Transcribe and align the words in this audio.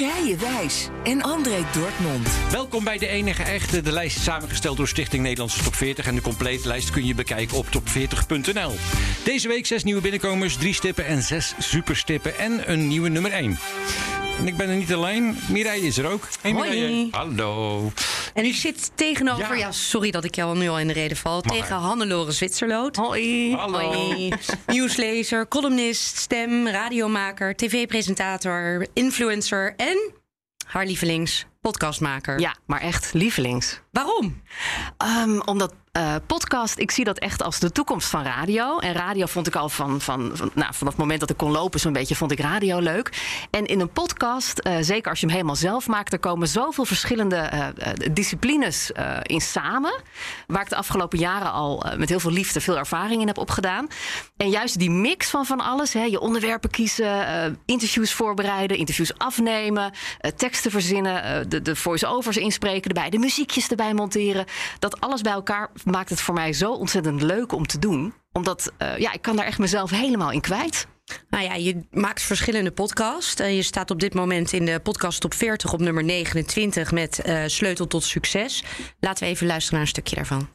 Mireille 0.00 0.36
Wijs 0.36 0.88
en 1.04 1.22
André 1.22 1.64
Dortmund. 1.72 2.28
Welkom 2.50 2.84
bij 2.84 2.98
de 2.98 3.06
enige 3.06 3.42
echte. 3.42 3.80
De 3.80 3.92
lijst 3.92 4.16
is 4.16 4.24
samengesteld 4.24 4.76
door 4.76 4.88
Stichting 4.88 5.22
Nederlandse 5.22 5.62
Top 5.62 5.74
40. 5.74 6.06
En 6.06 6.14
de 6.14 6.20
complete 6.20 6.68
lijst 6.68 6.90
kun 6.90 7.06
je 7.06 7.14
bekijken 7.14 7.56
op 7.56 7.66
top40.nl. 7.66 8.72
Deze 9.24 9.48
week 9.48 9.66
zes 9.66 9.84
nieuwe 9.84 10.00
binnenkomers, 10.00 10.56
drie 10.56 10.74
stippen 10.74 11.06
en 11.06 11.22
zes 11.22 11.54
superstippen. 11.58 12.38
En 12.38 12.72
een 12.72 12.88
nieuwe 12.88 13.08
nummer 13.08 13.32
1. 13.32 13.58
En 14.38 14.46
ik 14.46 14.56
ben 14.56 14.68
er 14.68 14.76
niet 14.76 14.92
alleen. 14.92 15.36
Mireille 15.48 15.86
is 15.86 15.98
er 15.98 16.06
ook. 16.06 16.28
Hey, 16.40 16.52
Hoi. 16.52 16.70
Mireille. 16.70 17.08
Hallo. 17.10 17.92
En 18.34 18.44
ik 18.44 18.54
zit 18.54 18.90
tegenover, 18.94 19.48
Ja. 19.48 19.54
ja. 19.54 19.72
sorry 19.72 20.10
dat 20.10 20.24
ik 20.24 20.34
jou 20.34 20.58
nu 20.58 20.68
al 20.68 20.78
in 20.78 20.86
de 20.86 20.92
reden 20.92 21.16
val, 21.16 21.42
Mag 21.44 21.56
tegen. 21.56 21.76
Hannelore 21.76 22.32
Zwitserloot. 22.32 22.96
Hoi. 22.96 23.54
Hallo. 23.54 23.78
Hoi. 23.78 24.32
Nieuwslezer, 24.66 25.48
columnist, 25.48 26.16
stem, 26.16 26.68
radiomaker, 26.68 27.56
tv-presentator, 27.56 28.86
influencer 28.92 29.74
en 29.76 30.12
haar 30.66 30.86
lievelings 30.86 31.46
podcastmaker. 31.60 32.40
Ja, 32.40 32.56
maar 32.66 32.80
echt 32.80 33.12
lievelings. 33.12 33.80
Waarom? 33.92 34.42
Ehm, 34.98 35.40
omdat 35.44 35.74
eh, 36.00 36.14
podcast, 36.26 36.78
ik 36.78 36.90
zie 36.90 37.04
dat 37.04 37.18
echt 37.18 37.42
als 37.42 37.58
de 37.58 37.72
toekomst 37.72 38.08
van 38.08 38.22
radio. 38.22 38.78
En 38.78 38.92
radio 38.92 39.26
vond 39.26 39.46
ik 39.46 39.56
al 39.56 39.68
van, 39.68 40.00
van, 40.00 40.30
van 40.34 40.50
nou, 40.54 40.74
vanaf 40.74 40.92
het 40.92 41.02
moment 41.02 41.20
dat 41.20 41.30
ik 41.30 41.36
kon 41.36 41.50
lopen 41.50 41.80
zo'n 41.80 41.92
beetje, 41.92 42.14
vond 42.14 42.30
ik 42.30 42.40
radio 42.40 42.78
leuk. 42.78 43.22
En 43.50 43.66
in 43.66 43.80
een 43.80 43.90
podcast, 43.90 44.58
eh, 44.58 44.76
zeker 44.80 45.10
als 45.10 45.20
je 45.20 45.26
hem 45.26 45.34
helemaal 45.34 45.56
zelf 45.56 45.86
maakt, 45.86 46.12
er 46.12 46.18
komen 46.18 46.48
zoveel 46.48 46.84
verschillende 46.84 47.36
eh, 47.36 47.92
disciplines 48.12 48.90
in 49.22 49.40
samen. 49.40 49.92
Waar 50.46 50.62
ik 50.62 50.68
de 50.68 50.76
afgelopen 50.76 51.18
jaren 51.18 51.52
al 51.52 51.84
met 51.96 52.08
heel 52.08 52.20
veel 52.20 52.30
liefde 52.30 52.60
veel 52.60 52.78
ervaring 52.78 53.20
in 53.20 53.26
heb 53.26 53.38
opgedaan. 53.38 53.88
En 54.36 54.50
juist 54.50 54.78
die 54.78 54.90
mix 54.90 55.30
van 55.30 55.46
van 55.46 55.60
alles, 55.60 55.92
hè, 55.92 56.02
je 56.02 56.20
onderwerpen 56.20 56.70
kiezen, 56.70 57.58
interviews 57.66 58.12
voorbereiden, 58.12 58.76
interviews 58.76 59.18
afnemen, 59.18 59.92
teksten 60.36 60.70
verzinnen, 60.70 61.48
de, 61.48 61.62
de 61.62 61.76
voice-overs 61.76 62.36
inspreken 62.36 62.88
erbij, 62.88 63.10
de 63.10 63.18
muziekjes 63.18 63.68
erbij 63.68 63.94
monteren. 63.94 64.44
Dat 64.78 65.00
alles 65.00 65.20
bij 65.20 65.32
elkaar 65.32 65.70
maakt 65.90 66.10
het 66.10 66.20
voor 66.20 66.34
mij 66.34 66.52
zo 66.52 66.72
ontzettend 66.72 67.22
leuk 67.22 67.52
om 67.52 67.66
te 67.66 67.78
doen. 67.78 68.14
Omdat 68.32 68.72
eh, 68.76 68.98
ja, 68.98 69.12
ik 69.12 69.22
kan 69.22 69.36
daar 69.36 69.46
echt 69.46 69.58
mezelf 69.58 69.90
helemaal 69.90 70.30
in 70.30 70.40
kwijt. 70.40 70.86
Nou 71.30 71.44
ja, 71.44 71.54
je 71.54 71.86
maakt 71.90 72.22
verschillende 72.22 72.70
podcasts. 72.70 73.40
Eh, 73.40 73.56
je 73.56 73.62
staat 73.62 73.90
op 73.90 74.00
dit 74.00 74.14
moment 74.14 74.52
in 74.52 74.64
de 74.64 74.80
podcast 74.80 75.20
top 75.20 75.34
40 75.34 75.72
op 75.72 75.80
nummer 75.80 76.04
29 76.04 76.92
met 76.92 77.18
eh, 77.18 77.42
Sleutel 77.46 77.86
tot 77.86 78.04
Succes. 78.04 78.64
Laten 79.00 79.24
we 79.24 79.30
even 79.30 79.46
luisteren 79.46 79.78
naar 79.78 79.82
een 79.82 79.92
stukje 79.92 80.16
daarvan. 80.16 80.48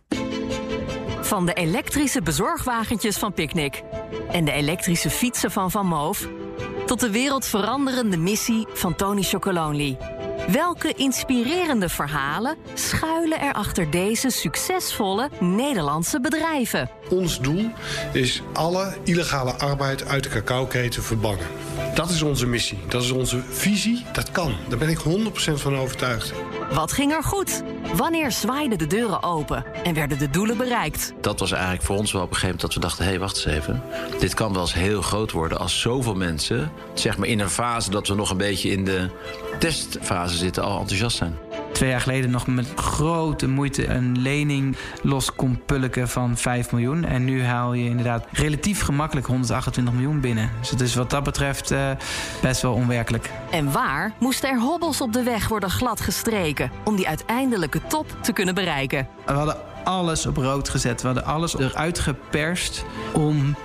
Van 1.22 1.46
de 1.46 1.54
elektrische 1.54 2.22
bezorgwagentjes 2.22 3.18
van 3.18 3.34
Picnic 3.34 3.84
en 4.32 4.46
de 4.46 4.52
elektrische 4.52 5.10
fietsen 5.10 5.52
van 5.52 5.72
Van 5.72 5.88
Moof 5.88 6.28
tot 6.86 7.00
de 7.00 7.12
wereldveranderende 7.12 8.18
missie 8.18 8.68
van 8.74 8.96
Tony 8.96 9.22
Chocolonely. 9.22 10.15
Welke 10.48 10.94
inspirerende 10.94 11.90
verhalen 11.90 12.56
schuilen 12.74 13.40
er 13.40 13.54
achter 13.54 13.92
deze 13.92 14.30
succesvolle 14.30 15.30
Nederlandse 15.40 16.20
bedrijven? 16.22 16.90
Ons 17.10 17.40
doel 17.40 17.72
is 18.14 18.42
alle 18.54 18.94
illegale 19.04 19.52
arbeid 19.52 20.06
uit 20.06 20.24
de 20.24 20.30
cacaoketen 20.30 21.04
verbannen. 21.04 21.46
Dat 21.94 22.10
is 22.10 22.22
onze 22.22 22.48
missie, 22.48 22.78
dat 22.88 23.04
is 23.04 23.12
onze 23.12 23.42
visie. 23.50 24.06
Dat 24.14 24.32
kan, 24.32 24.56
daar 24.68 24.78
ben 24.78 24.90
ik 24.90 25.00
100% 25.00 25.02
van 25.54 25.78
overtuigd. 25.78 26.34
Wat 26.72 26.92
ging 26.92 27.12
er 27.12 27.24
goed? 27.24 27.64
Wanneer 27.94 28.32
zwaaiden 28.32 28.78
de 28.78 28.88
deuren 28.88 29.24
open 29.24 29.66
en 29.84 29.94
werden 29.94 30.18
de 30.18 30.30
doelen 30.30 30.58
bereikt? 30.58 31.14
dat 31.22 31.40
was 31.40 31.52
eigenlijk 31.52 31.84
voor 31.84 31.98
ons 31.98 32.12
wel 32.12 32.22
op 32.22 32.30
een 32.30 32.36
gegeven 32.36 32.56
moment 32.56 32.74
dat 32.74 32.74
we 32.74 32.80
dachten: 32.80 33.04
hé, 33.04 33.10
hey, 33.10 33.20
wacht 33.20 33.36
eens 33.36 33.56
even. 33.56 33.84
Dit 34.20 34.34
kan 34.34 34.54
wel 34.54 34.62
eens 34.62 34.74
heel 34.74 35.02
groot 35.02 35.32
worden 35.32 35.60
als 35.60 35.82
zoveel 35.82 36.16
mensen, 36.16 36.72
zeg 36.94 37.18
maar 37.18 37.28
in 37.28 37.40
een 37.40 37.50
fase 37.50 37.90
dat 37.90 38.08
we 38.08 38.16
nog 38.16 38.30
een 38.30 38.38
beetje 38.38 38.70
in 38.70 38.86
de 38.86 39.10
testfase 39.60 40.35
zitten, 40.38 40.64
al 40.64 40.80
enthousiast 40.80 41.18
zijn. 41.18 41.38
twee 41.72 41.90
jaar 41.90 42.02
geleden 42.02 42.30
nog 42.30 42.48
met 42.48 42.74
grote 42.76 43.48
moeite 43.48 43.88
een 43.88 44.22
lening 44.22 44.78
los 45.02 45.36
kon 45.36 45.62
pulken 45.66 46.10
van 46.10 46.38
5 46.38 46.72
miljoen. 46.72 47.06
En 47.06 47.26
nu 47.26 47.44
haal 47.44 47.74
je 47.74 47.90
inderdaad 47.90 48.26
relatief 48.32 48.82
gemakkelijk 48.82 49.28
128 49.28 49.94
miljoen 49.94 50.20
binnen. 50.20 50.52
Dus 50.60 50.70
het 50.70 50.82
is 50.82 50.96
wat 50.96 51.10
dat 51.10 51.24
betreft 51.24 51.72
eh, 51.72 51.90
best 52.42 52.62
wel 52.62 52.74
onwerkelijk. 52.74 53.30
En 53.52 53.72
waar 53.72 54.14
moesten 54.20 54.50
er 54.50 54.60
hobbels 54.60 55.02
op 55.02 55.14
de 55.14 55.24
weg 55.24 55.48
worden 55.48 55.70
gladgestreken 55.70 56.72
om 56.84 56.96
die 56.96 57.08
uiteindelijke 57.08 57.82
top 57.88 58.16
te 58.22 58.34
kunnen 58.34 58.56
bereiken? 58.56 59.08
We 59.26 59.34
hadden 59.34 59.58
alles 59.84 60.26
op 60.26 60.38
rood 60.38 60.70
gezet. 60.70 61.02
We 61.02 61.08
hadden 61.08 61.26
alles 61.26 61.58
eruit 61.58 62.00
geperst 62.00 62.86
om 63.14 63.56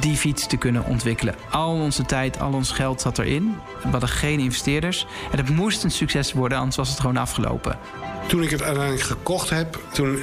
die 0.00 0.16
fiets 0.16 0.46
te 0.46 0.56
kunnen 0.56 0.84
ontwikkelen. 0.84 1.34
Al 1.50 1.72
onze 1.72 2.04
tijd, 2.04 2.40
al 2.40 2.52
ons 2.52 2.70
geld 2.70 3.00
zat 3.00 3.18
erin. 3.18 3.56
We 3.82 3.88
hadden 3.90 4.08
geen 4.08 4.40
investeerders. 4.40 5.06
En 5.30 5.38
het 5.38 5.48
moest 5.48 5.84
een 5.84 5.90
succes 5.90 6.32
worden, 6.32 6.58
anders 6.58 6.76
was 6.76 6.88
het 6.88 7.00
gewoon 7.00 7.16
afgelopen. 7.16 7.78
Toen 8.26 8.42
ik 8.42 8.50
het 8.50 8.62
uiteindelijk 8.62 9.04
gekocht 9.04 9.50
heb, 9.50 9.78
toen 9.92 10.18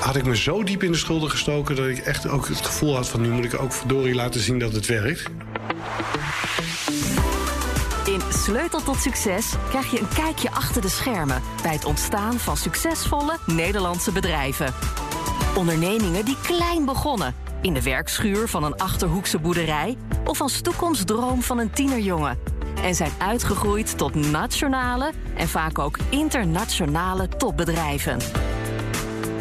had 0.00 0.16
ik 0.16 0.24
me 0.24 0.36
zo 0.36 0.62
diep 0.62 0.82
in 0.82 0.92
de 0.92 0.98
schulden 0.98 1.30
gestoken... 1.30 1.76
dat 1.76 1.86
ik 1.86 1.98
echt 1.98 2.28
ook 2.28 2.48
het 2.48 2.66
gevoel 2.66 2.94
had 2.94 3.08
van 3.08 3.20
nu 3.20 3.28
moet 3.28 3.44
ik 3.44 3.60
ook 3.60 3.72
verdorie 3.72 4.14
laten 4.14 4.40
zien 4.40 4.58
dat 4.58 4.72
het 4.72 4.86
werkt. 4.86 5.30
In 8.04 8.20
Sleutel 8.32 8.82
tot 8.82 8.96
Succes 8.96 9.52
krijg 9.68 9.90
je 9.90 10.00
een 10.00 10.08
kijkje 10.14 10.50
achter 10.50 10.82
de 10.82 10.88
schermen 10.88 11.42
bij 11.62 11.72
het 11.72 11.84
ontstaan 11.84 12.38
van 12.38 12.56
succesvolle 12.56 13.38
Nederlandse 13.46 14.12
bedrijven. 14.12 14.74
Ondernemingen 15.56 16.24
die 16.24 16.36
klein 16.42 16.84
begonnen, 16.84 17.34
in 17.62 17.74
de 17.74 17.82
werkschuur 17.82 18.48
van 18.48 18.64
een 18.64 18.76
achterhoekse 18.76 19.38
boerderij 19.38 19.96
of 20.24 20.40
als 20.40 20.60
toekomstdroom 20.60 21.42
van 21.42 21.58
een 21.58 21.70
tienerjongen. 21.70 22.38
En 22.82 22.94
zijn 22.94 23.10
uitgegroeid 23.18 23.98
tot 23.98 24.14
nationale 24.14 25.12
en 25.36 25.48
vaak 25.48 25.78
ook 25.78 25.98
internationale 26.08 27.28
topbedrijven. 27.28 28.18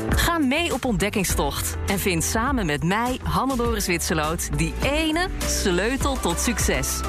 Ga 0.09 0.37
mee 0.37 0.73
op 0.73 0.85
ontdekkingstocht 0.85 1.77
en 1.87 1.99
vind 1.99 2.23
samen 2.23 2.65
met 2.65 2.83
mij, 2.83 3.19
Hannelore 3.23 3.79
Zwitserloot, 3.79 4.57
die 4.57 4.73
ene 4.81 5.27
sleutel 5.45 6.19
tot 6.19 6.39
succes. 6.39 6.99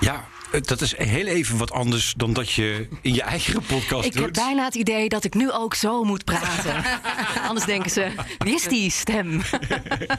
Ja, 0.00 0.24
dat 0.50 0.80
is 0.80 0.96
heel 0.96 1.26
even 1.26 1.56
wat 1.56 1.70
anders 1.72 2.14
dan 2.16 2.32
dat 2.32 2.50
je 2.50 2.88
in 3.00 3.14
je 3.14 3.22
eigen 3.22 3.62
podcast 3.62 4.04
Ik 4.06 4.12
doet. 4.12 4.24
heb 4.24 4.32
bijna 4.32 4.64
het 4.64 4.74
idee 4.74 5.08
dat 5.08 5.24
ik 5.24 5.34
nu 5.34 5.50
ook 5.52 5.74
zo 5.74 6.04
moet 6.04 6.24
praten. 6.24 6.84
Anders 7.48 7.66
denken 7.66 7.90
ze, 7.90 8.10
wie 8.38 8.54
is 8.54 8.62
die 8.62 8.90
stem? 8.90 9.42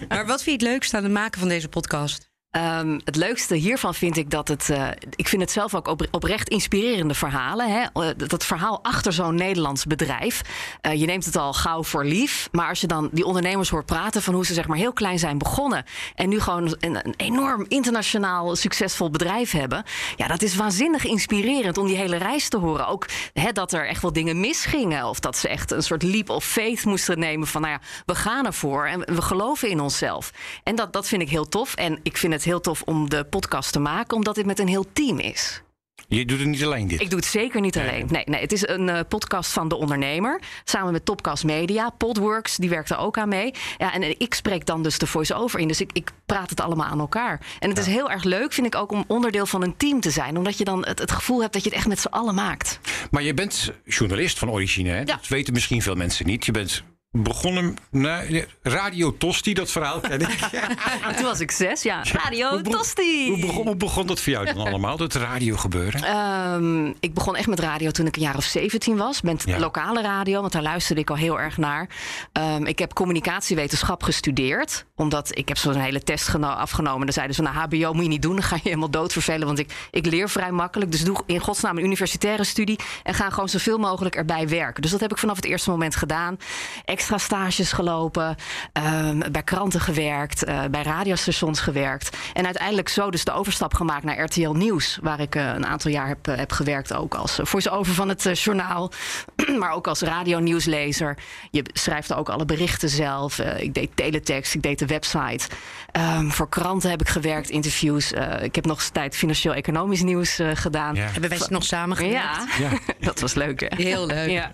Maar 0.07 0.25
wat 0.25 0.43
vind 0.43 0.61
je 0.61 0.65
het 0.65 0.73
leukste 0.73 0.97
aan 0.97 1.03
het 1.03 1.11
maken 1.11 1.39
van 1.39 1.49
deze 1.49 1.67
podcast? 1.69 2.26
Ehm, 2.52 3.00
het 3.03 3.16
leukste 3.16 3.56
hiervan 3.56 3.94
vind 3.96 4.18
ik 4.18 4.30
dat 4.30 4.47
het. 4.47 4.69
eh, 4.69 4.88
ik 5.16 5.28
vind 5.28 5.41
het 5.41 5.52
zelf 5.52 5.75
ook 5.75 5.88
op, 5.88 6.08
oprecht 6.12 6.50
inspirerende 6.50 7.13
verhalen. 7.13 7.72
Hè? 7.72 7.81
Eh, 7.94 8.09
dat 8.28 8.46
verhaal 8.46 8.80
achter 8.84 9.13
zo'n 9.13 9.35
Nederlands 9.35 9.85
bedrijf. 9.85 10.41
Eh, 10.81 10.94
je 10.94 11.06
neemt 11.06 11.25
het 11.25 11.36
al 11.36 11.53
gauw 11.53 11.84
voor 11.84 12.06
lief. 12.06 12.50
Maar 12.52 12.69
als 12.69 12.81
je 12.81 12.88
dan 12.88 13.09
die 13.12 13.25
ondernemers 13.25 13.69
hoort 13.69 13.86
praten 13.86 14.22
van 14.22 14.34
hoe 14.34 14.46
ze 14.46 14.53
zeg 14.53 14.68
maar 14.68 14.78
heel 14.78 14.94
klein 14.94 15.19
zijn 15.19 15.38
begonnen. 15.38 15.86
En 16.16 16.30
nu 16.30 16.40
gewoon 16.40 16.75
een, 16.80 16.96
een 17.06 17.13
enorm 17.18 17.66
internationaal 17.68 18.56
succesvol 18.56 19.09
bedrijf 19.09 19.52
hebben. 19.52 19.84
Ja, 20.16 20.28
dat 20.28 20.41
is 20.41 20.56
waanzinnig 20.56 21.06
inspirerend 21.06 21.78
om 21.78 21.88
die 21.88 21.97
hele 21.97 22.18
reis 22.18 22.50
te 22.50 22.57
horen. 22.57 22.88
Ook 22.88 23.06
hè, 23.34 23.52
dat 23.52 23.74
er 23.74 23.88
echt 23.88 24.02
wel 24.02 24.13
dingen 24.13 24.39
misgingen. 24.39 25.06
Of 25.06 25.19
dat 25.19 25.38
ze 25.38 25.48
echt 25.48 25.71
een 25.71 25.83
soort 25.83 26.04
leap 26.04 26.30
of 26.30 26.45
faith 26.45 26.86
moesten 26.86 27.19
nemen. 27.19 27.48
Van 27.48 27.62
nou 27.62 27.74
ja, 27.74 27.80
we 28.06 28.16
gaan 28.16 28.45
ervoor 28.45 28.86
en 28.86 29.00
we 29.16 29.21
geloven 29.21 29.69
in 29.69 29.80
onszelf. 29.80 30.31
En 30.63 30.75
dat, 30.75 30.94
dat 30.94 31.07
vind 31.07 31.21
ik 31.21 31.30
heel 31.30 31.50
tof. 31.50 31.75
En 31.75 32.00
ik 32.04 32.18
vind 32.18 32.33
het 32.33 32.37
heel 32.44 32.62
tof 32.62 32.81
om 32.81 33.10
de 33.10 33.24
podcast 33.24 33.72
te 33.72 33.80
maken, 33.80 34.18
omdat 34.18 34.36
dit 34.36 34.45
met 34.45 34.60
een 34.60 34.68
heel 34.68 34.86
team 34.94 35.19
is. 35.19 35.62
Je 36.07 36.25
doet 36.25 36.39
het 36.39 36.48
niet 36.48 36.63
alleen 36.63 36.88
dit. 36.88 37.01
Ik 37.01 37.10
doe 37.10 37.19
het 37.19 37.28
zeker 37.28 37.62
niet 37.62 37.78
alleen. 37.78 38.07
Nee, 38.10 38.24
nee 38.25 38.42
het 38.42 38.51
is 38.51 38.68
een 38.68 38.89
eh, 38.89 39.00
podcast 39.07 39.51
van 39.51 39.68
De 39.68 39.75
Ondernemer. 39.75 40.42
Samen 40.63 40.92
met 40.92 41.06
Topcast 41.06 41.44
Media. 41.44 41.89
Podworks, 41.89 42.56
die 42.56 42.69
werkt 42.69 42.89
er 42.89 42.98
ook 42.98 43.18
aan 43.18 43.30
mee. 43.30 43.54
Ja, 43.78 43.94
en, 43.94 44.01
eh, 44.01 44.16
ik 44.18 44.34
spreek 44.34 44.66
dan 44.66 44.84
dus 44.84 44.98
de 44.98 45.07
voice-over 45.07 45.60
in. 45.60 45.68
Dus 45.68 45.81
ik, 45.81 45.89
ik 45.94 46.12
praat 46.25 46.50
het 46.50 46.62
allemaal 46.62 46.86
aan 46.86 47.00
elkaar. 47.00 47.39
En 47.60 47.69
het 47.69 47.78
is 47.78 47.86
heel 47.86 48.12
erg 48.12 48.24
leuk, 48.24 48.54
vind 48.54 48.68
ik 48.68 48.75
ook, 48.75 48.92
om 48.92 49.04
onderdeel 49.07 49.45
van 49.45 49.63
een 49.63 49.78
team 49.78 50.00
te 50.00 50.10
zijn. 50.10 50.38
Omdat 50.38 50.57
je 50.57 50.63
dan 50.63 50.86
het, 50.86 51.00
het 51.00 51.12
gevoel 51.12 51.42
hebt 51.42 51.54
dat 51.54 51.63
je 51.63 51.69
het 51.69 51.78
echt 51.78 51.88
met 51.88 52.00
z'n 52.00 52.07
allen 52.07 52.36
maakt. 52.36 52.80
Maar 53.12 53.24
je 53.24 53.33
bent 53.33 53.72
journalist 53.86 54.40
van 54.40 54.50
origine, 54.50 54.90
hè? 54.90 55.04
Dat 55.04 55.28
weten 55.28 55.54
misschien 55.54 55.81
veel 55.81 55.95
mensen 55.95 56.25
niet. 56.25 56.45
Je 56.45 56.51
bent 56.51 56.83
begonnen... 57.24 57.75
Nou, 57.92 58.46
Radio 58.62 59.18
Tosti, 59.18 59.54
dat 59.54 59.72
verhaal 59.72 60.00
ken 60.00 60.19
ik. 60.22 60.30
Toen 61.16 61.25
was 61.25 61.40
ik 61.40 61.52
zes, 61.52 61.81
ja. 61.84 62.02
Radio 62.04 62.50
Hoe 62.50 62.62
Tosti. 62.62 63.28
Hoe 63.30 63.40
begon, 63.40 63.66
hoe 63.68 63.75
begon 63.75 64.08
dat 64.08 64.19
voor 64.22 64.34
jou 64.34 64.46
dan 64.46 64.58
allemaal, 64.58 64.98
dat 64.98 65.14
radio 65.14 65.56
gebeuren? 65.58 66.04
Ehm, 66.04 66.86
ik 67.00 67.14
begon 67.14 67.36
echt 67.36 67.48
met 67.48 67.60
radio 67.60 67.92
toen 67.92 68.06
ik 68.06 68.16
een 68.16 68.22
jaar 68.22 68.38
of 68.38 68.44
17 68.44 68.98
was. 68.98 69.22
Met 69.22 69.44
Ja. 69.46 69.60
lokale 69.60 70.02
radio, 70.02 70.40
want 70.42 70.52
daar 70.54 70.62
luisterde 70.62 71.02
ik 71.02 71.10
al 71.10 71.16
heel 71.16 71.40
erg 71.40 71.58
naar. 71.58 71.90
Ehm, 72.31 72.66
ik 72.66 72.80
heb 72.80 72.94
communicatiewetenschap 72.94 74.04
gestudeerd. 74.04 74.86
Omdat 74.96 75.38
ik 75.38 75.48
heb 75.48 75.58
zo'n 75.58 75.75
hele 75.75 76.04
test 76.04 76.28
geno- 76.28 76.48
afgenomen. 76.48 77.06
Dan 77.06 77.14
zeiden 77.14 77.36
ze, 77.36 77.42
nou 77.42 77.56
HBO 77.56 77.94
moet 77.94 78.04
je 78.04 78.10
niet 78.10 78.22
doen. 78.22 78.36
Dan 78.36 78.44
ga 78.44 78.56
je 78.56 78.62
helemaal 78.64 78.90
doodvervelen. 78.90 79.48
Want 79.48 79.60
ik, 79.60 79.72
ik 79.92 80.06
leer 80.06 80.30
vrij 80.30 80.52
makkelijk. 80.52 80.92
Dus 80.92 81.04
doe 81.04 81.22
in 81.25 81.40
godsnaam 81.40 81.78
een 81.78 81.84
universitaire 81.84 82.44
studie. 82.44 82.80
En 83.04 83.14
ga 83.14 83.30
gewoon 83.30 83.50
zoveel 83.50 83.78
mogelijk 83.78 84.16
erbij 84.16 84.48
werken. 84.48 84.81
Dus 84.81 84.92
dat 84.92 85.00
heb 85.00 85.12
ik 85.12 85.18
vanaf 85.18 85.36
het 85.36 85.46
eerste 85.46 85.69
moment 85.69 85.96
gedaan. 85.96 86.38
Extra 86.86 87.06
stages 87.15 87.71
gelopen. 87.71 88.36
ehm, 88.74 89.31
bij 89.31 89.44
kranten 89.44 89.80
gewerkt. 89.81 90.44
eh, 90.44 90.63
bij 90.71 90.81
radiostations 90.83 91.59
gewerkt. 91.59 92.18
En 92.33 92.45
uiteindelijk 92.45 92.89
zo 92.89 93.12
dus 93.12 93.24
de 93.24 93.31
overstap 93.31 93.74
gemaakt 93.74 94.04
naar 94.04 94.24
RTL 94.24 94.50
Nieuws. 94.50 95.00
Waar 95.01 95.19
ik 95.19 95.36
eh, 95.36 95.45
een 95.45 95.65
aantal 95.65 95.92
jaar 95.92 96.07
heb, 96.07 96.27
eh, 96.27 96.36
heb 96.36 96.51
gewerkt. 96.51 96.94
Ook 96.94 97.13
als 97.15 97.39
uh, 97.39 97.45
voice-over 97.45 97.94
van 97.94 98.09
het 98.09 98.39
journaal. 98.44 98.92
maar 99.59 99.71
ook 99.71 99.88
als 99.88 100.01
radionieuwslezer. 100.01 101.18
Je 101.51 101.63
schrijft 101.74 102.13
ook 102.13 102.30
alle 102.30 102.45
berichten 102.45 102.89
zelf. 102.89 103.39
Eh, 103.39 103.62
ik 103.62 103.74
deed 103.74 103.89
teletext, 103.95 104.54
ik 104.54 104.62
deed 104.62 104.80
de 104.80 104.86
website. 104.86 105.48
Ehm, 105.92 106.30
voor 106.30 106.50
kranten 106.50 106.89
heb 106.89 107.01
ik 107.01 107.09
gewerkt, 107.09 107.50
interviews. 107.50 108.13
Eh, 108.13 108.44
ik 108.44 108.56
heb 108.56 108.65
nog 108.65 108.77
eens 108.77 108.89
tijd 108.89 109.15
financieel-economisch 109.15 110.01
nieuws 110.01 110.39
eh, 110.39 110.50
gedaan. 110.54 110.95
Ja. 110.95 111.07
Hebben 111.12 111.30
wij 111.30 111.39
nog 111.50 111.63
samen 111.63 112.09
Ja? 112.09 112.48
Ja. 112.59 112.69
dat 113.00 113.19
was 113.19 113.33
leuk 113.33 113.59
hè? 113.59 113.83
Heel 113.83 114.06
leuk. 114.06 114.30
Ja. 114.30 114.51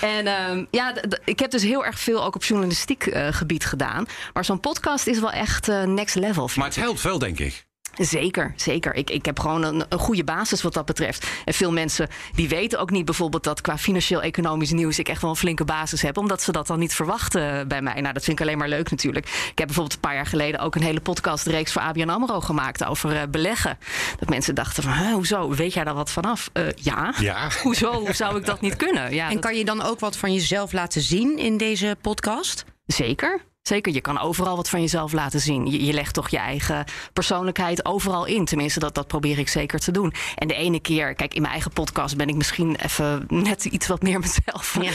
En 0.00 0.26
ehm, 0.26 0.64
ja, 0.70 0.94
ik 1.24 1.38
heb 1.38 1.50
dus 1.50 1.62
heel 1.68 1.84
erg 1.84 1.98
veel 1.98 2.24
ook 2.24 2.34
op 2.34 2.44
journalistiek 2.44 3.06
eh, 3.06 3.28
gebied 3.30 3.64
gedaan. 3.64 4.06
Maar 4.32 4.44
zo'n 4.44 4.60
podcast 4.60 5.06
is 5.06 5.20
wel 5.20 5.32
echt 5.32 5.68
eh, 5.68 5.82
next 5.82 6.14
level. 6.14 6.50
Maar 6.56 6.66
het 6.66 6.76
helpt 6.76 7.02
wel, 7.02 7.18
denk 7.18 7.38
ik. 7.38 7.67
Zeker, 7.98 8.52
zeker. 8.56 8.94
Ik, 8.94 9.10
ik 9.10 9.24
heb 9.24 9.38
gewoon 9.38 9.62
een, 9.62 9.84
een 9.88 9.98
goede 9.98 10.24
basis 10.24 10.62
wat 10.62 10.74
dat 10.74 10.84
betreft. 10.86 11.26
En 11.44 11.54
veel 11.54 11.72
mensen 11.72 12.08
die 12.34 12.48
weten 12.48 12.78
ook 12.80 12.90
niet 12.90 13.04
bijvoorbeeld 13.04 13.44
dat 13.44 13.60
qua 13.60 13.78
financieel-economisch 13.78 14.70
nieuws 14.72 14.98
ik 14.98 15.08
echt 15.08 15.20
wel 15.20 15.30
een 15.30 15.36
flinke 15.36 15.64
basis 15.64 16.02
heb, 16.02 16.16
omdat 16.18 16.42
ze 16.42 16.52
dat 16.52 16.66
dan 16.66 16.78
niet 16.78 16.94
verwachten 16.94 17.68
bij 17.68 17.82
mij. 17.82 18.00
Nou, 18.00 18.12
dat 18.14 18.24
vind 18.24 18.40
ik 18.40 18.46
alleen 18.46 18.58
maar 18.58 18.68
leuk 18.68 18.90
natuurlijk. 18.90 19.26
Ik 19.26 19.58
heb 19.58 19.66
bijvoorbeeld 19.66 19.94
een 19.94 20.00
paar 20.00 20.14
jaar 20.14 20.26
geleden 20.26 20.60
ook 20.60 20.74
een 20.74 20.82
hele 20.82 21.00
podcastreeks 21.00 21.72
voor 21.72 21.82
ABN 21.82 22.08
Amro 22.08 22.40
gemaakt 22.40 22.84
over 22.84 23.16
eh, 23.16 23.22
beleggen. 23.30 23.78
Dat 24.18 24.28
mensen 24.28 24.54
dachten 24.54 24.82
van, 24.82 24.92
"Huh, 24.92 25.12
hoezo? 25.12 25.54
Weet 25.54 25.72
jij 25.72 25.84
daar 25.84 25.94
wat 25.94 26.10
vanaf? 26.10 26.50
Eh 26.52 26.62
ja. 26.74 27.14
Ja. 27.20 27.48
Hoezo 27.62 27.92
Hoe 27.92 28.12
zou 28.14 28.36
ik 28.38 28.46
dat 28.46 28.60
niet 28.60 28.76
kunnen? 28.76 29.14
Ja, 29.14 29.26
En 29.28 29.32
dat- 29.34 29.42
kan 29.42 29.54
je 29.56 29.64
dan 29.64 29.82
ook 29.82 30.00
wat 30.00 30.16
van 30.16 30.32
jezelf 30.34 30.72
laten 30.72 31.00
zien 31.00 31.38
in 31.38 31.56
deze 31.56 31.96
podcast? 32.00 32.64
Zeker. 32.86 33.40
Zeker, 33.68 33.92
je 33.92 34.00
kan 34.00 34.18
overal 34.18 34.56
wat 34.56 34.68
van 34.68 34.80
jezelf 34.80 35.12
laten 35.12 35.40
zien. 35.40 35.66
Je, 35.66 35.84
je 35.84 35.92
legt 35.92 36.14
toch 36.14 36.28
je 36.28 36.38
eigen 36.38 36.84
persoonlijkheid 37.12 37.84
overal 37.84 38.24
in. 38.24 38.44
Tenminste, 38.44 38.80
dat, 38.80 38.94
dat 38.94 39.06
probeer 39.06 39.38
ik 39.38 39.48
zeker 39.48 39.78
te 39.78 39.90
doen. 39.90 40.12
En 40.34 40.48
de 40.48 40.54
ene 40.54 40.80
keer, 40.80 41.14
kijk, 41.14 41.34
in 41.34 41.40
mijn 41.40 41.52
eigen 41.52 41.72
podcast 41.72 42.16
ben 42.16 42.28
ik 42.28 42.34
misschien 42.34 42.76
even 42.76 43.24
net 43.28 43.64
iets 43.64 43.86
wat 43.86 44.02
meer 44.02 44.18
mezelf. 44.28 44.78
Ja, 44.82 44.90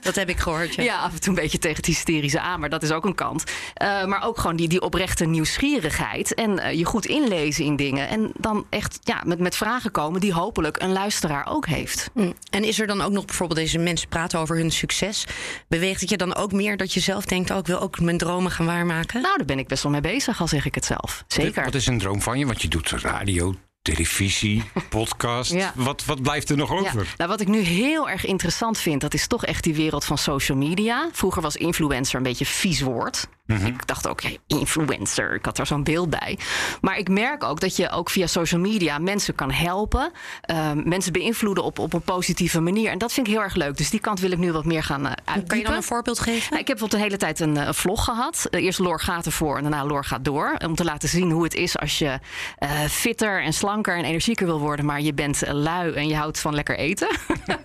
dat 0.00 0.14
heb 0.14 0.28
ik 0.28 0.38
gehoord. 0.38 0.74
Ja. 0.74 0.82
Ja, 0.82 0.98
af 0.98 1.12
en 1.12 1.20
toe 1.20 1.28
een 1.28 1.42
beetje 1.42 1.58
tegen 1.58 1.76
het 1.76 1.86
hysterische 1.86 2.40
aan, 2.40 2.60
maar 2.60 2.68
dat 2.68 2.82
is 2.82 2.90
ook 2.90 3.04
een 3.04 3.14
kant. 3.14 3.44
Eh, 3.74 4.04
maar 4.04 4.24
ook 4.24 4.38
gewoon 4.38 4.56
die, 4.56 4.68
die 4.68 4.80
oprechte 4.80 5.24
nieuwsgierigheid 5.24 6.34
en 6.34 6.58
eh, 6.58 6.78
je 6.78 6.84
goed 6.84 7.06
inlezen 7.06 7.64
in 7.64 7.76
dingen. 7.76 8.08
En 8.08 8.32
dan 8.38 8.66
echt 8.70 8.98
ja, 9.02 9.22
met, 9.24 9.38
met 9.38 9.56
vragen 9.56 9.90
komen 9.90 10.20
die 10.20 10.32
hopelijk 10.32 10.82
een 10.82 10.92
luisteraar 10.92 11.46
ook 11.46 11.66
heeft. 11.66 12.10
Mm. 12.12 12.34
En 12.50 12.64
is 12.64 12.80
er 12.80 12.86
dan 12.86 13.00
ook 13.00 13.12
nog 13.12 13.24
bijvoorbeeld 13.24 13.60
deze 13.60 13.78
mensen 13.78 14.08
praten 14.08 14.38
over 14.38 14.56
hun 14.56 14.70
succes? 14.70 15.26
Beweegt 15.68 16.00
het 16.00 16.10
je 16.10 16.16
dan 16.16 16.34
ook 16.34 16.52
meer 16.52 16.76
dat 16.76 16.92
je 16.92 17.00
zelf 17.00 17.24
denkt, 17.24 17.50
oh, 17.50 17.58
ik 17.58 17.66
wil 17.66 17.80
ook 17.80 18.00
mijn 18.06 18.18
dromen 18.18 18.50
gaan 18.50 18.66
waarmaken? 18.66 19.22
Nou, 19.22 19.36
daar 19.36 19.46
ben 19.46 19.58
ik 19.58 19.68
best 19.68 19.82
wel 19.82 19.92
mee 19.92 20.00
bezig, 20.00 20.40
al 20.40 20.48
zeg 20.48 20.64
ik 20.64 20.74
het 20.74 20.84
zelf. 20.84 21.24
Zeker. 21.26 21.64
Wat 21.64 21.74
is 21.74 21.86
een 21.86 21.98
droom 21.98 22.22
van 22.22 22.38
je? 22.38 22.46
Want 22.46 22.62
je 22.62 22.68
doet 22.68 22.90
radio, 22.90 23.54
televisie, 23.82 24.62
podcast. 24.88 25.52
Ja. 25.52 25.72
Wat, 25.74 26.04
wat 26.04 26.22
blijft 26.22 26.50
er 26.50 26.56
nog 26.56 26.70
Ja, 26.70 26.76
over? 26.78 27.14
nou, 27.16 27.30
wat 27.30 27.40
ik 27.40 27.48
nu 27.48 27.58
heel 27.60 28.08
erg 28.10 28.24
interessant 28.24 28.78
vind, 28.78 29.00
dat 29.00 29.14
is 29.14 29.26
toch 29.26 29.44
echt 29.44 29.64
die 29.64 29.74
wereld 29.74 30.04
van 30.04 30.18
social 30.18 30.58
media. 30.58 31.08
Vroeger 31.12 31.42
was 31.42 31.56
influencer 31.56 32.16
een 32.16 32.22
beetje 32.22 32.44
een 32.44 32.50
vies 32.50 32.80
woord. 32.80 33.28
Ik 33.46 33.86
dacht 33.86 34.08
ook, 34.08 34.22
hey, 34.22 34.38
influencer, 34.46 35.34
ik 35.34 35.44
had 35.44 35.56
daar 35.56 35.66
zo'n 35.66 35.84
beeld 35.84 36.10
bij. 36.10 36.38
Maar 36.80 36.98
ik 36.98 37.08
merk 37.08 37.44
ook 37.44 37.60
dat 37.60 37.76
je 37.76 37.90
ook 37.90 38.10
via 38.10 38.26
social 38.26 38.60
media 38.60 38.98
mensen 38.98 39.34
kan 39.34 39.50
helpen. 39.50 40.10
ehm, 40.40 40.88
mensen 40.88 41.12
beïnvloeden 41.12 41.64
op, 41.64 41.78
op 41.78 41.92
een 41.92 42.02
positieve 42.02 42.60
manier. 42.60 42.90
En 42.90 42.98
dat 42.98 43.12
vind 43.12 43.26
ik 43.26 43.32
heel 43.32 43.42
erg 43.42 43.54
leuk. 43.54 43.76
Dus 43.76 43.90
die 43.90 44.00
kant 44.00 44.20
wil 44.20 44.30
ik 44.30 44.38
nu 44.38 44.52
wat 44.52 44.64
meer 44.64 44.82
gaan 44.82 45.00
uh, 45.00 45.06
uitdiepen. 45.06 45.46
Kan 45.46 45.58
je 45.58 45.64
dan 45.64 45.74
een 45.74 45.82
voorbeeld 45.82 46.18
geven? 46.18 46.46
Nou, 46.50 46.60
ik 46.60 46.68
heb 46.68 46.78
bijvoorbeeld 46.78 46.92
een 46.92 47.06
hele 47.06 47.16
tijd 47.16 47.40
een, 47.40 47.56
eh, 47.56 47.72
vlog 47.72 48.04
gehad. 48.04 48.46
Eh, 48.50 48.64
eerst 48.64 48.78
Loor 48.78 49.00
gaat 49.00 49.26
ervoor 49.26 49.56
en 49.56 49.62
daarna 49.62 49.84
Loor 49.84 50.04
gaat 50.04 50.24
door. 50.24 50.56
Om 50.66 50.74
te 50.74 50.84
laten 50.84 51.08
zien 51.08 51.30
hoe 51.30 51.44
het 51.44 51.54
is 51.54 51.78
als 51.78 51.98
je 51.98 52.18
eh, 52.58 52.80
fitter 52.80 53.42
en 53.42 53.52
slanker 53.52 53.96
en 53.96 54.04
energieker 54.04 54.46
wil 54.46 54.60
worden. 54.60 54.84
Maar 54.84 55.00
je 55.00 55.14
bent 55.14 55.42
eh, 55.42 55.52
lui 55.52 55.92
en 55.92 56.08
je 56.08 56.16
houdt 56.16 56.38
van 56.40 56.54
lekker 56.54 56.78
eten. 56.78 57.08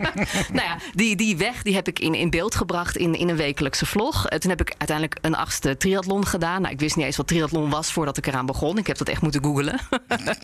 nou 0.54 0.68
ja, 0.68 0.78
die, 0.94 1.16
die 1.16 1.38
weg 1.38 1.62
die 1.64 1.76
heb 1.76 1.88
ik 1.88 2.00
in, 2.00 2.14
in 2.16 2.30
beeld 2.30 2.56
gebracht 2.56 2.98
in, 2.98 3.16
in 3.16 3.30
een 3.30 3.36
wekelijkse 3.36 3.86
vlog. 3.86 4.28
Eh, 4.28 4.38
toen 4.38 4.50
heb 4.50 4.62
ik 4.62 4.74
uiteindelijk 4.78 5.18
een 5.22 5.36
achtste 5.36 5.71
triathlon 5.78 6.26
gedaan. 6.26 6.62
Nou, 6.62 6.74
ik 6.74 6.80
wist 6.80 6.96
niet 6.96 7.06
eens 7.06 7.18
wat 7.18 7.28
triathlon 7.28 7.70
was 7.70 7.92
voordat 7.92 8.18
ik 8.18 8.28
eraan 8.28 8.46
begon. 8.46 8.78
Ik 8.78 8.88
heb 8.88 8.98
dat 8.98 9.08
echt 9.08 9.22
moeten 9.22 9.44
googlen. 9.44 9.80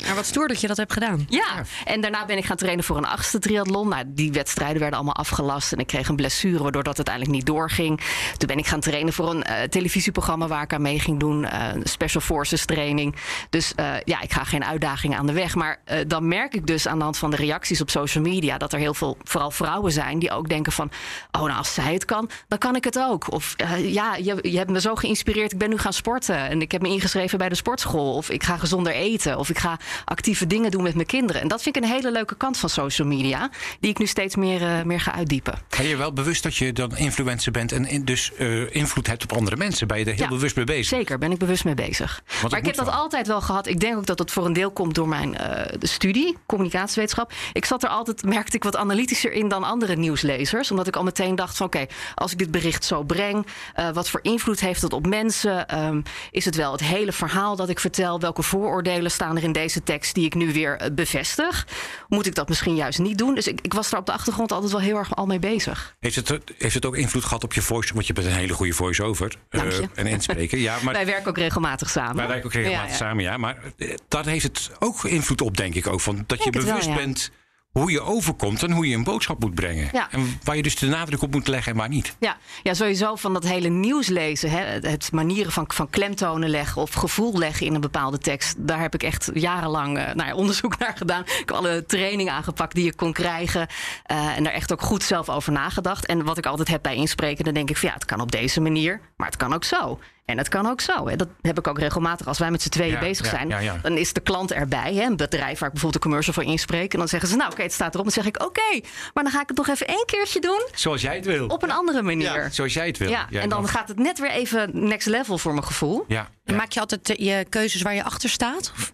Maar 0.06 0.16
wat 0.16 0.26
stoer 0.26 0.48
dat 0.48 0.62
je 0.62 0.68
dat 0.68 0.78
hebt 0.78 0.94
gedaan. 0.94 1.26
Ja, 1.30 1.64
en 1.86 2.02
daarna 2.02 2.26
ben 2.26 2.38
ik 2.38 2.46
gaan 2.46 2.58
trainen 2.58 2.84
voor 2.84 2.98
een 2.98 3.06
achtste 3.06 3.40
triathlon. 3.40 3.88
Nou, 3.90 4.04
die 4.08 4.32
wedstrijden 4.32 4.80
werden 4.80 4.96
allemaal 5.00 5.16
afgelast 5.16 5.74
en 5.74 5.80
ik 5.80 5.88
kreeg 5.88 6.08
een 6.08 6.16
blessure 6.16 6.64
waardoor 6.64 6.84
dat 6.84 6.96
uiteindelijk 6.96 7.36
niet 7.36 7.46
doorging. 7.46 8.02
Toen 8.38 8.48
ben 8.48 8.58
ik 8.58 8.68
gaan 8.68 8.80
trainen 8.80 9.14
voor 9.14 9.30
een 9.30 9.44
eh, 9.44 9.64
televisieprogramma 9.64 10.48
waar 10.48 10.64
ik 10.64 10.74
aan 10.74 10.82
mee 10.82 11.00
ging 11.00 11.20
doen, 11.20 11.46
eh, 11.46 11.68
Special 11.84 12.22
Forces 12.22 12.66
training. 12.66 13.16
Dus 13.50 13.76
eh, 13.76 13.94
ja, 14.04 14.22
ik 14.22 14.34
ga 14.34 14.44
geen 14.44 14.66
uitdaging 14.66 15.16
aan 15.16 15.26
de 15.26 15.34
weg. 15.34 15.56
Maar 15.56 15.80
eh, 15.84 16.00
dan 16.08 16.28
merk 16.28 16.54
ik 16.54 16.68
dus 16.68 16.88
aan 16.88 16.98
de 16.98 17.04
hand 17.04 17.18
van 17.18 17.32
de 17.32 17.36
reacties 17.36 17.82
op 17.82 17.90
social 17.90 18.24
media 18.24 18.58
dat 18.58 18.74
er 18.74 18.80
heel 18.80 18.94
veel, 18.94 19.18
vooral 19.24 19.52
vrouwen 19.52 19.92
zijn, 19.92 20.20
die 20.20 20.32
ook 20.32 20.50
denken 20.50 20.72
van, 20.72 20.92
oh 21.32 21.42
nou 21.42 21.58
als 21.58 21.74
zij 21.74 21.94
het 21.94 22.06
kan, 22.06 22.30
dan 22.48 22.58
kan 22.58 22.76
ik 22.76 22.84
het 22.84 23.00
ook. 23.00 23.32
Of 23.32 23.54
eh, 23.56 23.94
ja, 23.94 24.16
je, 24.16 24.38
je 24.42 24.58
hebt 24.58 24.70
me 24.70 24.82
zo 24.82 24.96
geïnspireerd, 24.96 25.17
ik 25.26 25.58
ben 25.58 25.70
nu 25.70 25.78
gaan 25.78 25.94
sporten 25.94 26.36
en 26.50 26.62
ik 26.62 26.72
heb 26.72 26.82
me 26.82 26.88
ingeschreven 26.88 27.38
bij 27.38 27.50
de 27.50 27.56
sportschool. 27.56 28.14
Of 28.16 28.30
ik 28.30 28.44
ga 28.44 28.58
gezonder 28.58 28.94
eten. 28.94 29.38
Of 29.38 29.50
ik 29.50 29.58
ga 29.58 29.80
actieve 30.06 30.48
dingen 30.48 30.72
doen 30.72 30.84
met 30.84 30.94
mijn 30.96 31.08
kinderen. 31.08 31.42
En 31.42 31.48
dat 31.48 31.62
vind 31.62 31.76
ik 31.76 31.84
een 31.84 31.90
hele 31.90 32.12
leuke 32.12 32.36
kant 32.36 32.58
van 32.58 32.70
social 32.70 33.08
media. 33.08 33.50
Die 33.80 33.90
ik 33.90 33.98
nu 33.98 34.06
steeds 34.06 34.36
meer, 34.36 34.62
eh, 34.62 34.84
meer 34.84 35.00
ga 35.02 35.14
uitdiepen. 35.14 35.54
Ben 35.78 35.88
je 35.88 35.96
wel 35.98 36.14
bewust 36.14 36.44
dat 36.44 36.56
je 36.56 36.74
dan 36.74 36.98
influencer 36.98 37.52
bent 37.52 37.72
en 37.72 37.86
in- 37.86 38.06
dus 38.06 38.32
eh, 38.38 38.76
invloed 38.76 39.08
hebt 39.08 39.24
op 39.24 39.32
andere 39.34 39.56
mensen? 39.56 39.88
Ben 39.88 40.00
je 40.00 40.06
er 40.06 40.12
heel 40.14 40.24
Ja, 40.24 40.30
bewust 40.30 40.56
mee 40.56 40.66
bezig? 40.66 40.86
Zeker, 40.98 41.18
ben 41.18 41.32
ik 41.32 41.38
bewust 41.38 41.64
mee 41.66 41.74
bezig. 41.76 42.22
maar 42.50 42.60
ik 42.60 42.66
heb 42.66 42.76
dat 42.76 42.90
altijd 42.92 43.28
wel 43.28 43.42
gehad. 43.42 43.68
Ik 43.68 43.80
denk 43.80 43.98
ook 43.98 44.06
dat 44.06 44.20
het 44.20 44.32
voor 44.32 44.46
een 44.46 44.54
deel 44.54 44.72
komt 44.72 44.96
door 44.96 45.08
mijn 45.08 45.38
eh, 45.38 45.76
studie, 45.80 46.38
communicatiewetenschap. 46.46 47.32
Ik 47.54 47.66
zat 47.66 47.84
er 47.84 47.90
altijd, 47.90 48.24
merkte 48.24 48.56
ik, 48.56 48.64
wat 48.64 48.76
analytischer 48.76 49.32
in 49.32 49.48
dan 49.48 49.64
andere 49.64 49.96
nieuwslezers. 49.96 50.72
Omdat 50.72 50.88
ik 50.88 50.96
al 50.96 51.04
meteen 51.04 51.36
dacht 51.36 51.58
van 51.58 51.66
oké, 51.66 51.86
als 52.16 52.32
ik 52.32 52.38
dit 52.38 52.52
bericht 52.52 52.84
zo 52.86 53.04
breng, 53.04 53.46
wat 53.94 54.10
voor 54.10 54.20
invloed 54.24 54.60
heeft 54.60 54.82
het 54.82 54.94
op 54.94 55.07
mensen? 55.10 55.68
Ehm, 55.68 56.02
is 56.32 56.46
het 56.46 56.56
wel 56.56 56.72
het 56.72 56.82
hele 56.82 57.12
verhaal 57.12 57.56
dat 57.56 57.70
ik 57.70 57.80
vertel? 57.80 58.20
Welke 58.20 58.44
vooroordelen 58.44 59.12
staan 59.12 59.38
er 59.38 59.44
in 59.44 59.52
deze 59.52 59.84
tekst 59.84 60.16
die 60.16 60.26
ik 60.26 60.36
nu 60.36 60.54
weer 60.54 60.78
eh, 60.78 60.92
bevestig? 60.92 61.68
Moet 62.08 62.26
ik 62.26 62.36
dat 62.36 62.50
misschien 62.50 62.76
juist 62.76 63.00
niet 63.00 63.18
doen? 63.18 63.36
Dus 63.36 63.48
ik, 63.48 63.60
ik 63.62 63.74
was 63.74 63.90
daar 63.90 64.00
op 64.00 64.06
de 64.06 64.12
achtergrond 64.12 64.52
altijd 64.52 64.72
wel 64.72 64.82
heel 64.82 64.98
erg 64.98 65.16
al 65.16 65.26
mee 65.26 65.40
bezig. 65.40 65.96
Heeft 66.00 66.16
het, 66.16 66.42
heeft 66.58 66.76
het 66.76 66.86
ook 66.86 66.96
invloed 66.96 67.24
gehad 67.24 67.44
op 67.44 67.54
je 67.54 67.62
voice? 67.62 67.94
Want 67.94 68.08
je 68.08 68.14
bent 68.14 68.28
een 68.28 68.34
hele 68.34 68.54
goede 68.54 68.74
voice-over 68.74 69.36
eh, 69.50 69.62
en 69.94 70.08
inspreken. 70.08 70.60
Ja, 70.60 70.78
maar 70.82 70.94
Wij 71.04 71.06
werken 71.06 71.30
ook 71.30 71.38
regelmatig 71.38 71.90
samen. 71.90 72.16
wij 72.16 72.28
werken 72.28 72.46
ook 72.46 72.54
regelmatig 72.54 72.86
Ja, 72.86 72.92
ja. 72.92 72.98
samen, 72.98 73.24
ja. 73.24 73.38
Maar 73.38 73.58
eh, 73.78 73.96
daar 74.08 74.26
heeft 74.26 74.44
het 74.44 74.72
ook 74.80 75.04
invloed 75.04 75.42
op, 75.42 75.58
denk 75.58 75.76
ik 75.76 75.88
ook. 75.88 76.02
Van 76.02 76.24
dat 76.28 76.44
je 76.44 76.50
wel, 76.52 76.64
bewust 76.64 76.88
ja. 76.88 76.96
bent 76.96 77.32
hoe 77.80 77.92
je 77.92 78.02
overkomt 78.02 78.64
en 78.64 78.72
hoe 78.72 78.88
je 78.88 78.96
een 78.96 79.04
boodschap 79.04 79.40
moet 79.40 79.56
brengen. 79.56 79.90
Ja. 79.92 80.08
En 80.12 80.40
waar 80.44 80.56
je 80.56 80.64
dus 80.64 80.76
de 80.76 80.88
nadruk 80.88 81.22
op 81.22 81.32
moet 81.34 81.48
leggen 81.48 81.72
en 81.72 81.78
waar 81.78 81.90
niet. 81.90 82.16
Ja, 82.20 82.38
ja, 82.64 82.74
sowieso 82.74 83.16
van 83.16 83.34
dat 83.34 83.44
hele 83.44 83.68
nieuws 83.68 84.08
lezen. 84.08 84.50
Hè, 84.52 84.60
het- 84.90 85.12
manieren 85.12 85.52
van, 85.52 85.66
van 85.68 85.90
klemtonen 85.90 86.50
leggen 86.50 86.82
of 86.82 86.94
gevoel 86.94 87.38
leggen 87.38 87.66
in 87.66 87.74
een 87.76 87.82
bepaalde 87.82 88.18
tekst. 88.18 88.56
Daar 88.58 88.80
heb 88.82 88.94
ik 88.94 89.04
echt 89.04 89.30
jarenlang 89.34 89.94
nou 89.94 90.28
ja, 90.28 90.36
onderzoek 90.42 90.78
naar 90.78 90.98
gedaan. 90.98 91.22
Ik 91.22 91.34
heb 91.38 91.52
alle 91.52 91.86
trainingen 91.86 92.34
aangepakt 92.34 92.76
die 92.76 92.86
je 92.86 92.96
kon 92.96 93.14
krijgen. 93.14 93.68
eh, 94.04 94.38
en 94.38 94.44
daar 94.44 94.54
echt 94.54 94.72
ook 94.72 94.82
goed 94.82 95.04
zelf 95.04 95.30
over 95.30 95.52
nagedacht. 95.52 96.06
En 96.06 96.24
wat 96.24 96.38
ik 96.38 96.46
altijd 96.46 96.68
heb 96.68 96.82
bij 96.82 96.96
inspreken, 96.96 97.44
dan 97.46 97.54
denk 97.54 97.70
ik 97.70 97.78
van 97.78 97.88
ja, 97.90 97.94
het 97.96 98.06
kan 98.06 98.22
op 98.22 98.32
deze 98.32 98.62
manier, 98.62 99.00
maar 99.18 99.28
het 99.28 99.38
kan 99.38 99.54
ook 99.54 99.64
zo. 99.64 100.00
En 100.28 100.38
het 100.38 100.48
kan 100.50 100.66
ook 100.66 100.82
zo. 100.82 101.08
Hè. 101.08 101.16
Dat 101.16 101.28
heb 101.42 101.58
ik 101.58 101.68
ook 101.68 101.80
regelmatig 101.80 102.28
als 102.28 102.40
wij 102.40 102.52
met 102.52 102.62
z'n 102.62 102.70
tweeën 102.70 102.92
Ja, 102.92 103.00
bezig 103.00 103.26
ja, 103.26 103.32
zijn. 103.32 103.48
ja, 103.50 103.60
ja. 103.60 103.78
Dan 103.82 103.98
is 103.98 104.14
de 104.14 104.20
klant 104.20 104.52
erbij. 104.52 104.94
Hè, 104.94 105.04
een 105.04 105.16
bedrijf 105.16 105.60
waar 105.60 105.68
ik 105.68 105.74
bijvoorbeeld 105.74 105.96
een 105.96 106.00
commercial 106.02 106.34
voor 106.34 106.44
inspreek. 106.44 106.94
En 106.94 107.00
dan 107.00 107.08
zeggen 107.08 107.30
ze, 107.30 107.36
nou 107.36 107.52
oké, 107.52 107.62
het 107.62 107.74
staat 107.74 107.94
erop. 107.94 108.06
Dan 108.06 108.14
zeg 108.14 108.26
ik, 108.26 108.44
oké, 108.44 108.80
maar 109.14 109.24
dan 109.24 109.32
ga 109.34 109.42
ik 109.42 109.48
het 109.48 109.58
nog 109.58 109.68
even 109.68 109.88
één 109.88 110.06
keertje 110.06 110.40
doen. 110.40 110.68
Zoals 110.76 111.02
jij 111.02 111.16
het 111.16 111.26
wil. 111.26 111.48
Op 111.48 111.64
een 111.64 111.72
andere 111.72 112.02
manier. 112.02 112.48
Zoals 112.52 112.74
jij 112.74 112.88
het 112.88 112.98
wil. 112.98 113.10
Ja, 113.10 113.28
en 113.32 113.50
dan 113.50 113.68
gaat 113.68 113.88
het 113.88 113.98
net 114.00 114.20
weer 114.20 114.32
even 114.32 114.70
next 114.88 115.08
level 115.08 115.38
voor 115.38 115.54
mijn 115.54 115.66
gevoel. 115.66 116.06
Ja. 116.08 116.30
Maak 116.44 116.72
je 116.72 116.80
altijd 116.80 117.10
eh, 117.10 117.26
je 117.26 117.46
keuzes 117.50 117.82
waar 117.82 117.96
je 117.96 118.04
achter 118.04 118.30
staat? 118.30 118.72
Of- 118.76 118.94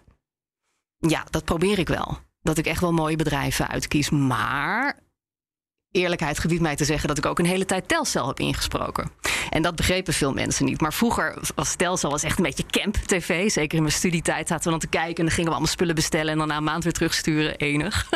Ja, 0.97 1.23
dat 1.29 1.45
probeer 1.45 1.79
ik 1.79 1.87
wel. 1.87 2.17
Dat 2.41 2.57
ik 2.57 2.65
echt 2.65 2.81
wel 2.81 2.93
mooie 2.93 3.15
bedrijven 3.15 3.67
uitkies. 3.67 4.09
Maar 4.09 4.99
eerlijkheid 5.91 6.39
gebiedt 6.39 6.61
mij 6.61 6.75
te 6.75 6.85
zeggen 6.85 7.07
dat 7.07 7.17
ik 7.17 7.25
ook 7.25 7.39
een 7.39 7.45
hele 7.45 7.65
tijd 7.65 7.87
Telcel 7.87 8.27
heb 8.27 8.39
ingesproken. 8.39 9.11
En 9.53 9.61
dat 9.61 9.75
begrepen 9.75 10.13
veel 10.13 10.33
mensen 10.33 10.65
niet. 10.65 10.81
Maar 10.81 10.93
vroeger 10.93 11.37
was 11.55 11.69
Stelsel 11.69 12.09
was 12.09 12.23
echt 12.23 12.37
een 12.37 12.43
beetje 12.43 12.65
camp-tv. 12.69 13.51
Zeker 13.51 13.77
in 13.77 13.83
mijn 13.83 13.95
studietijd 13.95 14.47
zaten 14.47 14.63
we 14.63 14.69
dan 14.69 14.79
te 14.79 14.87
kijken... 14.87 15.15
en 15.15 15.23
dan 15.23 15.31
gingen 15.31 15.45
we 15.45 15.49
allemaal 15.49 15.73
spullen 15.73 15.95
bestellen... 15.95 16.31
en 16.31 16.37
dan 16.37 16.47
na 16.47 16.57
een 16.57 16.63
maand 16.63 16.83
weer 16.83 16.93
terugsturen. 16.93 17.55
Enig. 17.55 18.09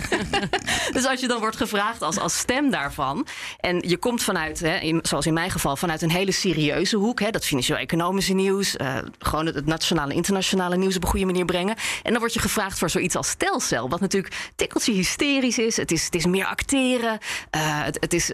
dus 0.94 1.06
als 1.06 1.20
je 1.20 1.26
dan 1.26 1.40
wordt 1.40 1.56
gevraagd 1.56 2.02
als, 2.02 2.18
als 2.18 2.38
stem 2.38 2.70
daarvan... 2.70 3.26
en 3.60 3.82
je 3.88 3.96
komt 3.96 4.22
vanuit, 4.22 4.60
hè, 4.60 4.98
zoals 5.02 5.26
in 5.26 5.32
mijn 5.32 5.50
geval... 5.50 5.76
vanuit 5.76 6.02
een 6.02 6.10
hele 6.10 6.32
serieuze 6.32 6.96
hoek... 6.96 7.20
Hè, 7.20 7.30
dat 7.30 7.44
financieel-economische 7.44 8.34
nieuws... 8.34 8.76
Uh, 8.76 8.96
gewoon 9.18 9.46
het, 9.46 9.66
nationale 9.66 10.14
internationale 10.14 10.76
nieuws 10.76 10.96
op 10.96 11.02
een 11.02 11.08
goede 11.08 11.26
manier 11.26 11.44
brengen... 11.44 11.76
en 12.02 12.10
dan 12.10 12.20
word 12.20 12.34
je 12.34 12.40
gevraagd 12.40 12.78
voor 12.78 12.90
zoiets 12.90 13.16
als 13.16 13.28
Stelsel... 13.28 13.88
wat 13.88 14.00
natuurlijk 14.00 14.50
tikkeltje 14.56 14.92
hysterisch 14.92 15.58
is. 15.58 15.76
Het 15.76 15.92
is, 15.92 16.04
het 16.04 16.14
is 16.14 16.26
meer 16.26 16.46
acteren. 16.46 17.18
Uh, 17.56 17.84
het, 17.84 17.96
het 18.00 18.12
is 18.12 18.30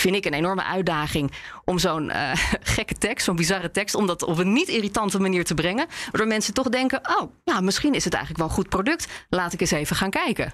vind 0.00 0.14
ik 0.14 0.24
een 0.24 0.34
enorme 0.34 0.64
uitdaging 0.64 1.32
om 1.64 1.78
zo'n 1.78 2.08
uh, 2.08 2.30
gekke 2.76 2.94
tekst, 2.94 3.24
zo'n 3.24 3.36
bizarre 3.36 3.70
tekst, 3.70 3.94
om 3.94 4.06
dat 4.06 4.22
op 4.24 4.38
een 4.38 4.52
niet 4.52 4.68
irritante 4.68 5.20
manier 5.20 5.44
te 5.44 5.54
brengen. 5.54 5.86
Waardoor 6.04 6.26
mensen 6.26 6.54
toch 6.54 6.68
denken: 6.68 7.00
oh, 7.18 7.32
ja, 7.44 7.60
misschien 7.60 7.94
is 7.94 8.04
het 8.04 8.12
eigenlijk 8.14 8.42
wel 8.42 8.50
een 8.50 8.62
goed 8.62 8.68
product. 8.68 9.06
Laat 9.28 9.52
ik 9.52 9.60
eens 9.60 9.70
even 9.70 9.96
gaan 9.96 10.10
kijken. 10.10 10.52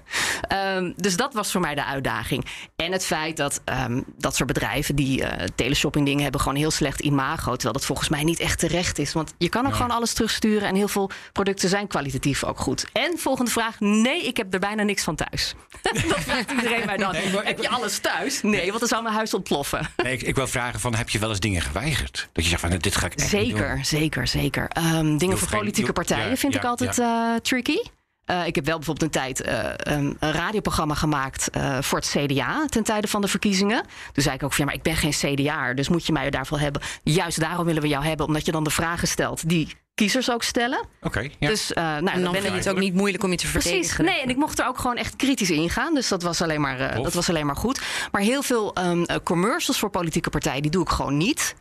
Um, 0.75 0.93
dus 0.97 1.17
dat 1.17 1.33
was 1.33 1.51
voor 1.51 1.61
mij 1.61 1.75
de 1.75 1.85
uitdaging. 1.85 2.45
En 2.75 2.91
het 2.91 3.05
feit 3.05 3.37
dat 3.37 3.61
um, 3.65 4.03
dat 4.17 4.35
soort 4.35 4.47
bedrijven 4.47 4.95
die 4.95 5.21
uh, 5.21 5.27
teleshopping 5.55 6.05
dingen 6.05 6.23
hebben, 6.23 6.41
gewoon 6.41 6.57
heel 6.57 6.71
slecht 6.71 6.99
imago. 6.99 7.51
Terwijl 7.51 7.73
dat 7.73 7.85
volgens 7.85 8.09
mij 8.09 8.23
niet 8.23 8.39
echt 8.39 8.59
terecht 8.59 8.99
is. 8.99 9.13
Want 9.13 9.33
je 9.37 9.49
kan 9.49 9.65
ook 9.65 9.71
ja. 9.71 9.75
gewoon 9.75 9.91
alles 9.91 10.13
terugsturen 10.13 10.67
en 10.67 10.75
heel 10.75 10.87
veel 10.87 11.09
producten 11.31 11.69
zijn 11.69 11.87
kwalitatief 11.87 12.43
ook 12.43 12.59
goed. 12.59 12.85
En 12.93 13.17
volgende 13.17 13.51
vraag: 13.51 13.79
nee, 13.79 14.23
ik 14.23 14.37
heb 14.37 14.53
er 14.53 14.59
bijna 14.59 14.83
niks 14.83 15.03
van 15.03 15.15
thuis. 15.15 15.55
dat 15.81 16.19
vraagt 16.19 16.51
iedereen 16.51 16.85
mij 16.85 16.97
dan. 16.97 17.11
Nee, 17.11 17.43
heb 17.43 17.61
je 17.61 17.69
alles 17.69 17.97
thuis? 17.97 18.41
Nee, 18.41 18.67
want 18.67 18.79
dan 18.79 18.87
zou 18.87 19.03
mijn 19.03 19.15
huis 19.15 19.33
ontploffen. 19.35 19.87
Nee, 20.03 20.13
ik, 20.13 20.21
ik, 20.21 20.35
wil 20.35 20.47
vragen 20.47 20.79
van, 20.79 20.95
heb 20.95 21.09
je 21.09 21.19
wel 21.19 21.29
eens 21.29 21.39
dingen 21.39 21.61
geweigerd? 21.61 22.29
Dat 22.31 22.43
je 22.43 22.49
zegt 22.49 22.61
van, 22.61 22.69
dit 22.69 22.95
ga 22.95 23.05
ik 23.05 23.13
echt 23.13 23.29
Zeker, 23.29 23.85
zeker, 23.85 24.27
zeker. 24.27 24.71
Um, 24.77 25.17
dingen 25.17 25.37
voor 25.37 25.47
politieke 25.47 25.93
partijen 25.93 26.29
ja, 26.29 26.35
vind 26.35 26.53
ja, 26.53 26.59
ik 26.59 26.65
altijd 26.65 26.95
ja. 26.95 27.33
uh, 27.33 27.39
tricky. 27.39 27.77
Uh, 28.25 28.47
ik 28.47 28.55
heb 28.55 28.65
wel 28.65 28.77
bijvoorbeeld 28.77 29.15
een 29.15 29.21
tijd 29.21 29.45
uh, 29.45 29.69
een, 29.75 30.17
een, 30.19 30.31
radioprogramma 30.31 30.93
gemaakt 30.93 31.49
uh, 31.57 31.81
voor 31.81 31.99
het 31.99 32.15
CDA 32.17 32.65
ten 32.65 32.83
tijde 32.83 33.07
van 33.07 33.21
de 33.21 33.27
verkiezingen. 33.27 33.83
Toen 34.11 34.23
zei 34.23 34.35
ik 34.35 34.43
ook 34.43 34.53
van 34.53 34.59
ja, 34.59 34.65
maar 34.65 34.73
ik 34.73 34.83
ben 34.83 34.95
geen 34.95 35.35
CDA, 35.35 35.73
dus 35.73 35.89
moet 35.89 36.05
je 36.05 36.11
mij 36.13 36.29
daarvoor 36.29 36.59
hebben. 36.59 36.81
Juist 37.03 37.39
daarom 37.39 37.65
willen 37.65 37.81
we 37.81 37.87
jou 37.87 38.05
hebben, 38.05 38.25
omdat 38.25 38.45
je 38.45 38.51
dan 38.51 38.63
de 38.63 38.69
vragen 38.69 39.07
stelt 39.07 39.49
die 39.49 39.75
kiezers 39.95 40.31
ook 40.31 40.43
stellen. 40.43 40.79
Oké. 40.79 41.07
Okay, 41.07 41.31
ja. 41.39 41.47
Dus 41.47 41.71
uh, 41.71 41.75
nou, 41.75 42.03
dan, 42.03 42.21
dan 42.21 42.31
ben 42.31 42.45
ik 42.45 42.53
het 42.53 42.69
ook 42.69 42.79
niet 42.79 42.93
moeilijk 42.93 43.23
om 43.23 43.31
je 43.31 43.37
te 43.37 43.47
verdedigen. 43.47 43.95
Precies. 43.95 43.97
Nee, 43.97 44.21
en 44.21 44.29
ik 44.29 44.35
mocht 44.35 44.59
er 44.59 44.67
ook 44.67 44.77
gewoon 44.77 44.95
echt 44.95 45.15
kritisch 45.15 45.49
in 45.49 45.69
gaan. 45.69 45.93
Dus 45.93 46.07
dat 46.07 46.23
was 46.23 46.41
alleen 46.41 46.61
maar, 46.61 46.79
uh, 46.79 47.03
dat 47.03 47.13
was 47.13 47.29
alleen 47.29 47.45
maar 47.45 47.55
goed. 47.55 47.81
Maar 48.11 48.21
heel 48.21 48.41
veel 48.41 48.77
um, 48.77 48.99
uh, 48.99 49.15
commercials 49.23 49.79
voor 49.79 49.89
politieke 49.89 50.29
partijen, 50.29 50.61
die 50.61 50.71
doe 50.71 50.83
ik 50.83 50.89
gewoon 50.89 51.17
niet. 51.17 51.55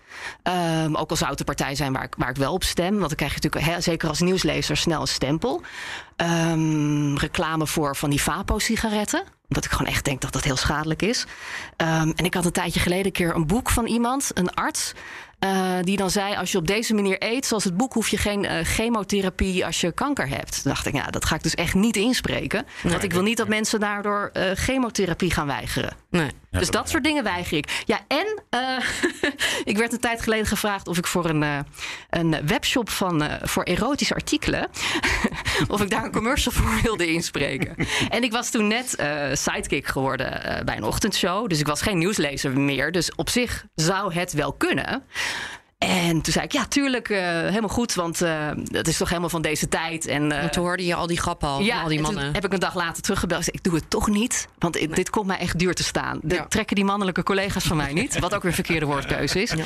Um, 0.82 0.96
ook 0.96 1.10
al 1.10 1.16
zou 1.16 1.30
het 1.30 1.38
een 1.38 1.46
partij 1.46 1.74
zijn 1.74 1.92
waar 1.92 2.04
ik, 2.04 2.14
waar 2.18 2.30
ik 2.30 2.36
wel 2.36 2.52
op 2.52 2.64
stem. 2.64 2.96
Want 2.98 3.08
dan 3.08 3.16
krijg 3.16 3.34
je 3.34 3.40
natuurlijk, 3.40 3.72
hè, 3.72 3.80
zeker 3.80 4.08
als 4.08 4.20
nieuwslezer, 4.20 4.76
snel 4.76 5.00
een 5.00 5.08
stempel. 5.08 5.62
Um, 6.16 7.18
reclame 7.18 7.66
voor 7.66 7.96
van 7.96 8.10
die 8.10 8.22
Vapo-sigaretten 8.22 9.24
omdat 9.48 9.64
ik 9.64 9.70
gewoon 9.70 9.92
echt 9.92 10.04
denk 10.04 10.20
dat 10.20 10.32
dat 10.32 10.44
heel 10.44 10.56
schadelijk 10.56 11.02
is. 11.02 11.26
Um, 11.76 12.12
en 12.16 12.24
ik 12.24 12.34
had 12.34 12.44
een 12.44 12.52
tijdje 12.52 12.80
geleden 12.80 13.06
een 13.06 13.12
keer 13.12 13.34
een 13.34 13.46
boek 13.46 13.70
van 13.70 13.86
iemand, 13.86 14.30
een 14.34 14.54
arts. 14.54 14.92
Uh, 15.44 15.76
die 15.82 15.96
dan 15.96 16.10
zei: 16.10 16.36
Als 16.36 16.52
je 16.52 16.58
op 16.58 16.66
deze 16.66 16.94
manier 16.94 17.16
eet, 17.18 17.46
zoals 17.46 17.64
het 17.64 17.76
boek, 17.76 17.92
hoef 17.92 18.08
je 18.08 18.16
geen 18.16 18.44
uh, 18.44 18.52
chemotherapie 18.62 19.66
als 19.66 19.80
je 19.80 19.92
kanker 19.92 20.28
hebt. 20.28 20.62
Toen 20.62 20.72
dacht 20.72 20.86
ik, 20.86 20.94
ja, 20.94 21.06
dat 21.06 21.24
ga 21.24 21.34
ik 21.34 21.42
dus 21.42 21.54
echt 21.54 21.74
niet 21.74 21.96
inspreken. 21.96 22.66
Nee, 22.82 22.92
want 22.92 23.04
ik 23.04 23.12
wil 23.12 23.22
niet 23.22 23.36
dat 23.36 23.48
mensen 23.48 23.80
daardoor 23.80 24.30
uh, 24.32 24.50
chemotherapie 24.54 25.30
gaan 25.30 25.46
weigeren. 25.46 25.92
Nee. 26.10 26.30
Ja, 26.50 26.58
dus 26.58 26.70
dat, 26.70 26.72
dat 26.82 26.90
soort 26.90 27.04
dingen 27.04 27.24
weiger 27.24 27.56
ik. 27.56 27.82
Ja, 27.84 28.00
en 28.08 28.42
ik 29.70 29.76
werd 29.76 29.92
een 29.92 30.00
tijd 30.00 30.22
geleden 30.22 30.46
gevraagd 30.46 30.88
of 30.88 30.98
ik 30.98 31.06
voor 31.06 31.24
een, 31.28 31.64
een 32.10 32.46
webshop 32.46 32.90
van, 32.90 33.22
voor 33.42 33.62
erotische 33.62 34.14
artikelen. 34.14 34.68
of 35.68 35.82
ik 35.82 35.90
daar 35.90 36.04
een 36.04 36.12
commercial 36.12 36.54
voor 36.54 36.82
wilde 36.82 37.06
inspreken. 37.06 37.74
en 38.08 38.22
ik 38.22 38.32
was 38.32 38.50
toen 38.50 38.68
net 38.68 38.96
sidekick 39.32 39.86
geworden 39.86 40.62
bij 40.64 40.76
een 40.76 40.84
ochtendshow. 40.84 41.48
Dus 41.48 41.60
ik 41.60 41.66
was 41.66 41.82
geen 41.82 41.98
nieuwslezer 41.98 42.60
meer. 42.60 42.92
Dus 42.92 43.14
op 43.14 43.28
zich 43.28 43.66
zou 43.74 44.14
het 44.14 44.32
wel 44.32 44.52
kunnen. 44.52 45.04
En 45.78 46.20
toen 46.20 46.32
zei 46.32 46.44
ik, 46.44 46.52
ja, 46.52 46.66
tuurlijk, 46.66 47.08
uh, 47.08 47.18
helemaal 47.18 47.68
goed, 47.68 47.94
want 47.94 48.22
uh, 48.22 48.50
het 48.70 48.88
is 48.88 48.96
toch 48.96 49.08
helemaal 49.08 49.28
van 49.28 49.42
deze 49.42 49.68
tijd. 49.68 50.06
En, 50.06 50.30
uh, 50.30 50.42
en 50.42 50.50
toen 50.50 50.64
hoorde 50.64 50.84
je 50.84 50.94
al 50.94 51.06
die 51.06 51.18
grappen 51.20 51.48
al, 51.48 51.60
ja, 51.60 51.82
al 51.82 51.88
die 51.88 52.00
mannen. 52.00 52.32
heb 52.34 52.44
ik 52.44 52.52
een 52.52 52.60
dag 52.60 52.74
later 52.74 53.02
teruggebeld. 53.02 53.54
Ik 53.54 53.62
doe 53.62 53.74
het 53.74 53.90
toch 53.90 54.08
niet, 54.08 54.48
want 54.58 54.74
nee. 54.74 54.88
dit 54.88 55.10
komt 55.10 55.26
mij 55.26 55.38
echt 55.38 55.58
duur 55.58 55.74
te 55.74 55.84
staan. 55.84 56.20
Ja. 56.28 56.46
Trekken 56.46 56.76
die 56.76 56.84
mannelijke 56.84 57.22
collega's 57.22 57.64
van 57.64 57.76
mij 57.76 57.92
niet, 57.92 58.18
wat 58.18 58.34
ook 58.34 58.42
weer 58.42 58.50
een 58.50 58.56
verkeerde 58.56 58.86
woordkeuze 58.86 59.42
is. 59.42 59.50
Ja. 59.50 59.64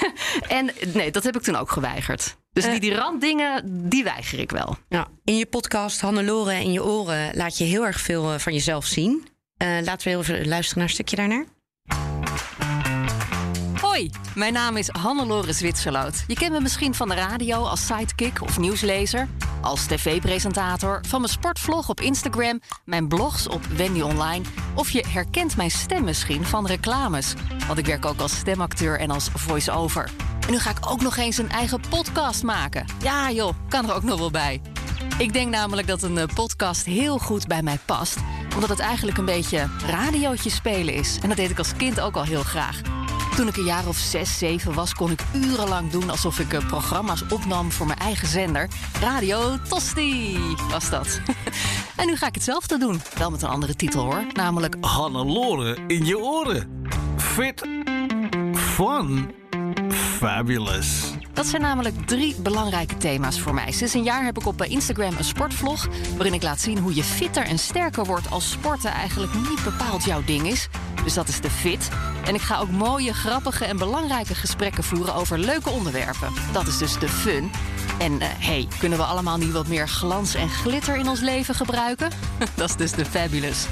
en 0.58 0.70
nee, 0.92 1.10
dat 1.10 1.24
heb 1.24 1.36
ik 1.36 1.42
toen 1.42 1.56
ook 1.56 1.70
geweigerd. 1.70 2.36
Dus 2.52 2.64
die, 2.64 2.80
die 2.80 2.94
randdingen, 2.94 3.62
die 3.88 4.04
weiger 4.04 4.38
ik 4.38 4.50
wel. 4.50 4.76
Ja. 4.88 5.06
In 5.24 5.36
je 5.36 5.46
podcast 5.46 6.00
Hannelore 6.00 6.54
in 6.54 6.72
je 6.72 6.84
oren 6.84 7.36
laat 7.36 7.58
je 7.58 7.64
heel 7.64 7.86
erg 7.86 8.00
veel 8.00 8.38
van 8.38 8.52
jezelf 8.52 8.86
zien. 8.86 9.28
laten 9.58 10.10
we 10.10 10.16
even 10.18 10.48
luisteren 10.48 10.78
naar 10.78 10.88
een 10.88 10.94
stukje 10.94 11.16
daarnaar. 11.16 11.44
Mijn 14.34 14.52
naam 14.52 14.76
is 14.76 14.88
Hannelore 14.88 15.52
Zwitserloot. 15.52 16.24
Je 16.26 16.34
kent 16.34 16.52
me 16.52 16.60
misschien 16.60 16.94
van 16.94 17.08
de 17.08 17.14
radio 17.14 17.62
als 17.62 17.86
sidekick 17.86 18.42
of 18.42 18.58
nieuwslezer, 18.58 19.28
als 19.60 19.86
tv-presentator, 19.86 21.00
van 21.08 21.20
mijn 21.20 21.32
sportvlog 21.32 21.88
op 21.88 22.00
Instagram, 22.00 22.60
mijn 22.84 23.08
blogs 23.08 23.48
op 23.48 23.64
Wendy 23.64 24.00
Online, 24.00 24.44
of 24.74 24.90
je 24.90 25.04
herkent 25.08 25.56
mijn 25.56 25.70
stem 25.70 26.04
misschien 26.04 26.44
van 26.44 26.66
reclames, 26.66 27.34
want 27.66 27.78
ik 27.78 27.86
werk 27.86 28.04
ook 28.04 28.20
als 28.20 28.36
stemacteur 28.36 28.98
en 28.98 29.10
als 29.10 29.28
voice-over. 29.34 30.10
En 30.46 30.50
nu 30.52 30.58
ga 30.58 30.70
ik 30.70 30.90
ook 30.90 31.00
nog 31.00 31.16
eens 31.16 31.38
een 31.38 31.50
eigen 31.50 31.80
podcast 31.88 32.42
maken. 32.42 32.86
Ja 33.02 33.30
joh, 33.30 33.54
kan 33.68 33.88
er 33.88 33.94
ook 33.94 34.02
nog 34.02 34.18
wel 34.18 34.30
bij. 34.30 34.60
Ik 35.18 35.32
denk 35.32 35.50
namelijk 35.50 35.86
dat 35.86 36.02
een 36.02 36.28
podcast 36.34 36.84
heel 36.84 37.18
goed 37.18 37.46
bij 37.46 37.62
mij 37.62 37.78
past, 37.84 38.16
omdat 38.54 38.68
het 38.68 38.80
eigenlijk 38.80 39.18
een 39.18 39.24
beetje 39.24 39.68
radiootje 39.86 40.50
spelen 40.50 40.94
is. 40.94 41.18
En 41.22 41.28
dat 41.28 41.36
deed 41.36 41.50
ik 41.50 41.58
als 41.58 41.76
kind 41.76 42.00
ook 42.00 42.16
al 42.16 42.24
heel 42.24 42.42
graag. 42.42 42.80
Toen 43.38 43.48
ik 43.48 43.56
een 43.56 43.64
jaar 43.64 43.88
of 43.88 43.96
zes, 43.96 44.38
zeven 44.38 44.74
was, 44.74 44.94
kon 44.94 45.10
ik 45.10 45.20
urenlang 45.34 45.90
doen 45.90 46.10
alsof 46.10 46.38
ik 46.38 46.58
programma's 46.66 47.22
opnam 47.30 47.72
voor 47.72 47.86
mijn 47.86 47.98
eigen 47.98 48.28
zender. 48.28 48.68
Radio 49.00 49.58
Tosti 49.68 50.38
was 50.70 50.90
dat. 50.90 51.20
en 51.96 52.06
nu 52.06 52.16
ga 52.16 52.26
ik 52.26 52.34
hetzelfde 52.34 52.78
doen. 52.78 53.00
Wel 53.18 53.30
met 53.30 53.42
een 53.42 53.48
andere 53.48 53.74
titel 53.74 54.04
hoor. 54.04 54.24
Namelijk 54.32 54.76
Hannelore 54.80 55.76
in 55.86 56.04
je 56.04 56.18
oren. 56.18 56.84
Fit. 57.16 57.68
Fun. 58.52 59.34
Fabulous. 59.90 61.12
Dat 61.32 61.46
zijn 61.46 61.62
namelijk 61.62 62.06
drie 62.06 62.34
belangrijke 62.40 62.96
thema's 62.96 63.40
voor 63.40 63.54
mij. 63.54 63.72
Sinds 63.72 63.94
een 63.94 64.02
jaar 64.02 64.24
heb 64.24 64.38
ik 64.38 64.46
op 64.46 64.62
Instagram 64.62 65.14
een 65.18 65.24
sportvlog... 65.24 65.88
waarin 66.16 66.34
ik 66.34 66.42
laat 66.42 66.60
zien 66.60 66.78
hoe 66.78 66.94
je 66.94 67.04
fitter 67.04 67.44
en 67.44 67.58
sterker 67.58 68.04
wordt... 68.04 68.30
als 68.30 68.50
sporten 68.50 68.90
eigenlijk 68.90 69.34
niet 69.34 69.64
bepaald 69.64 70.04
jouw 70.04 70.24
ding 70.24 70.46
is. 70.46 70.68
Dus 71.04 71.14
dat 71.14 71.28
is 71.28 71.40
de 71.40 71.50
fit. 71.50 71.88
En 72.28 72.34
ik 72.34 72.40
ga 72.40 72.58
ook 72.58 72.70
mooie, 72.70 73.14
grappige 73.14 73.64
en 73.64 73.76
belangrijke 73.76 74.34
gesprekken 74.34 74.84
voeren... 74.84 75.14
over 75.14 75.38
leuke 75.38 75.70
onderwerpen. 75.70 76.32
Dat 76.52 76.66
is 76.66 76.78
dus 76.78 76.98
de 76.98 77.08
fun. 77.08 77.50
En 77.98 78.12
uh, 78.12 78.24
hey, 78.24 78.68
kunnen 78.78 78.98
we 78.98 79.04
allemaal 79.04 79.36
niet 79.36 79.52
wat 79.52 79.66
meer 79.66 79.88
glans 79.88 80.34
en 80.34 80.48
glitter 80.48 80.96
in 80.96 81.08
ons 81.08 81.20
leven 81.20 81.54
gebruiken? 81.54 82.10
dat 82.54 82.68
is 82.68 82.76
dus 82.76 82.92
de 82.92 83.04
fabulous. 83.04 83.66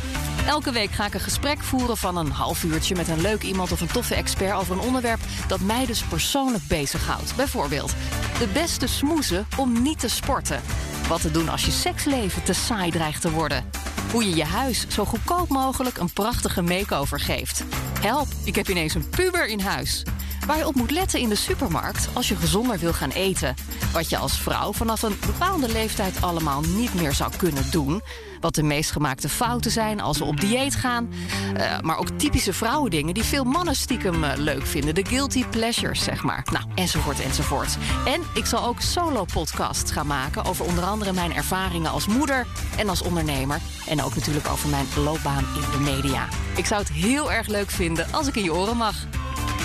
Elke 0.46 0.72
week 0.72 0.90
ga 0.90 1.06
ik 1.06 1.14
een 1.14 1.20
gesprek 1.20 1.62
voeren 1.62 1.96
van 1.96 2.16
een 2.16 2.30
half 2.30 2.64
uurtje 2.64 2.96
met 2.96 3.08
een 3.08 3.20
leuk 3.20 3.42
iemand 3.42 3.72
of 3.72 3.80
een 3.80 3.92
toffe 3.92 4.14
expert 4.14 4.52
over 4.52 4.72
een 4.72 4.86
onderwerp 4.86 5.20
dat 5.48 5.60
mij 5.60 5.86
dus 5.86 6.02
persoonlijk 6.02 6.66
bezighoudt. 6.66 7.36
Bijvoorbeeld 7.36 7.94
de 8.38 8.48
beste 8.52 8.86
smoezen 8.86 9.46
om 9.56 9.82
niet 9.82 9.98
te 9.98 10.08
sporten. 10.08 10.60
Wat 11.08 11.20
te 11.20 11.30
doen 11.30 11.48
als 11.48 11.64
je 11.64 11.70
seksleven 11.70 12.42
te 12.42 12.52
saai 12.52 12.90
dreigt 12.90 13.20
te 13.20 13.30
worden. 13.30 13.64
Hoe 14.12 14.28
je 14.28 14.36
je 14.36 14.44
huis 14.44 14.86
zo 14.88 15.04
goedkoop 15.04 15.48
mogelijk 15.48 15.98
een 15.98 16.12
prachtige 16.12 16.62
makeover 16.62 17.20
geeft. 17.20 17.64
Help, 18.00 18.26
ik 18.44 18.54
heb 18.54 18.68
ineens 18.68 18.94
een 18.94 19.08
puber 19.08 19.46
in 19.46 19.60
huis. 19.60 20.02
Waar 20.46 20.56
je 20.56 20.66
op 20.66 20.74
moet 20.74 20.90
letten 20.90 21.20
in 21.20 21.28
de 21.28 21.34
supermarkt 21.34 22.08
als 22.12 22.28
je 22.28 22.36
gezonder 22.36 22.78
wil 22.78 22.92
gaan 22.92 23.10
eten. 23.10 23.54
Wat 23.92 24.10
je 24.10 24.16
als 24.16 24.38
vrouw 24.38 24.72
vanaf 24.72 25.02
een 25.02 25.16
bepaalde 25.26 25.72
leeftijd 25.72 26.22
allemaal 26.22 26.60
niet 26.60 26.94
meer 26.94 27.12
zou 27.12 27.32
kunnen 27.36 27.70
doen. 27.70 28.02
Wat 28.40 28.54
de 28.54 28.62
meest 28.62 28.90
gemaakte 28.90 29.28
fouten 29.28 29.70
zijn 29.70 30.00
als 30.00 30.18
we 30.18 30.24
op 30.24 30.40
dieet 30.40 30.74
gaan. 30.74 31.12
Uh, 31.56 31.80
maar 31.80 31.98
ook 31.98 32.08
typische 32.08 32.52
vrouwendingen 32.52 33.14
die 33.14 33.22
veel 33.22 33.44
mannen 33.44 33.76
stiekem 33.76 34.24
uh, 34.24 34.30
leuk 34.36 34.66
vinden. 34.66 34.94
De 34.94 35.04
guilty 35.04 35.44
pleasures, 35.44 36.02
zeg 36.02 36.22
maar. 36.22 36.46
Nou, 36.52 36.64
enzovoort, 36.74 37.20
enzovoort. 37.20 37.76
En 38.06 38.22
ik 38.34 38.46
zal 38.46 38.64
ook 38.66 38.80
solo-podcasts 38.80 39.90
gaan 39.90 40.06
maken 40.06 40.44
over 40.44 40.64
onder 40.64 40.84
andere 40.84 41.12
mijn 41.12 41.34
ervaringen 41.34 41.90
als 41.90 42.06
moeder 42.06 42.46
en 42.76 42.88
als 42.88 43.02
ondernemer. 43.02 43.60
En 43.86 44.02
ook 44.02 44.14
natuurlijk 44.14 44.48
over 44.48 44.68
mijn 44.68 44.86
loopbaan 45.04 45.44
in 45.54 45.70
de 45.70 45.92
media. 45.92 46.28
Ik 46.56 46.66
zou 46.66 46.80
het 46.80 46.92
heel 46.92 47.32
erg 47.32 47.46
leuk 47.46 47.70
vinden 47.70 48.12
als 48.12 48.26
ik 48.26 48.36
in 48.36 48.42
je 48.42 48.54
oren 48.54 48.76
mag. 48.76 48.94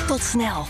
Tot 0.08 0.24
snel. 0.24 0.68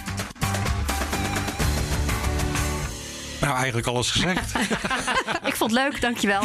Nou, 3.41 3.55
eigenlijk 3.55 3.87
alles 3.87 4.11
gezegd. 4.11 4.55
ik 5.49 5.55
vond 5.55 5.71
het 5.71 5.79
leuk, 5.79 6.01
dankjewel. 6.01 6.41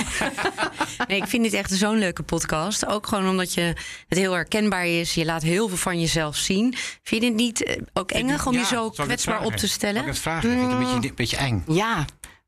nee, 1.09 1.17
ik 1.17 1.27
vind 1.27 1.43
dit 1.43 1.53
echt 1.53 1.71
zo'n 1.71 1.99
leuke 1.99 2.23
podcast. 2.23 2.87
Ook 2.87 3.07
gewoon 3.07 3.29
omdat 3.29 3.55
je 3.55 3.75
het 4.09 4.19
heel 4.19 4.33
herkenbaar 4.33 4.87
is. 4.87 5.15
Je 5.15 5.25
laat 5.25 5.43
heel 5.43 5.69
veel 5.69 5.77
van 5.77 6.01
jezelf 6.01 6.37
zien. 6.37 6.75
Vind 7.03 7.23
je 7.23 7.29
het 7.29 7.37
niet 7.37 7.65
eh, 7.65 7.83
ook 7.93 8.11
engig 8.11 8.47
om 8.47 8.53
je 8.53 8.65
zo 8.65 8.91
kwetsbaar 8.91 9.45
op 9.45 9.57
te 9.57 9.69
stellen? 9.69 10.01
Ik 10.01 10.09
het 10.09 10.19
vragen? 10.19 10.51
Vind 10.51 10.61
je 10.61 10.67
het 10.67 10.73
een 10.73 10.79
beetje, 10.79 11.09
een 11.09 11.15
beetje 11.15 11.37
eng? 11.37 11.65
Ja, 11.67 12.05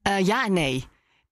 uh, 0.09 0.26
ja 0.26 0.45
en 0.45 0.52
nee. 0.52 0.87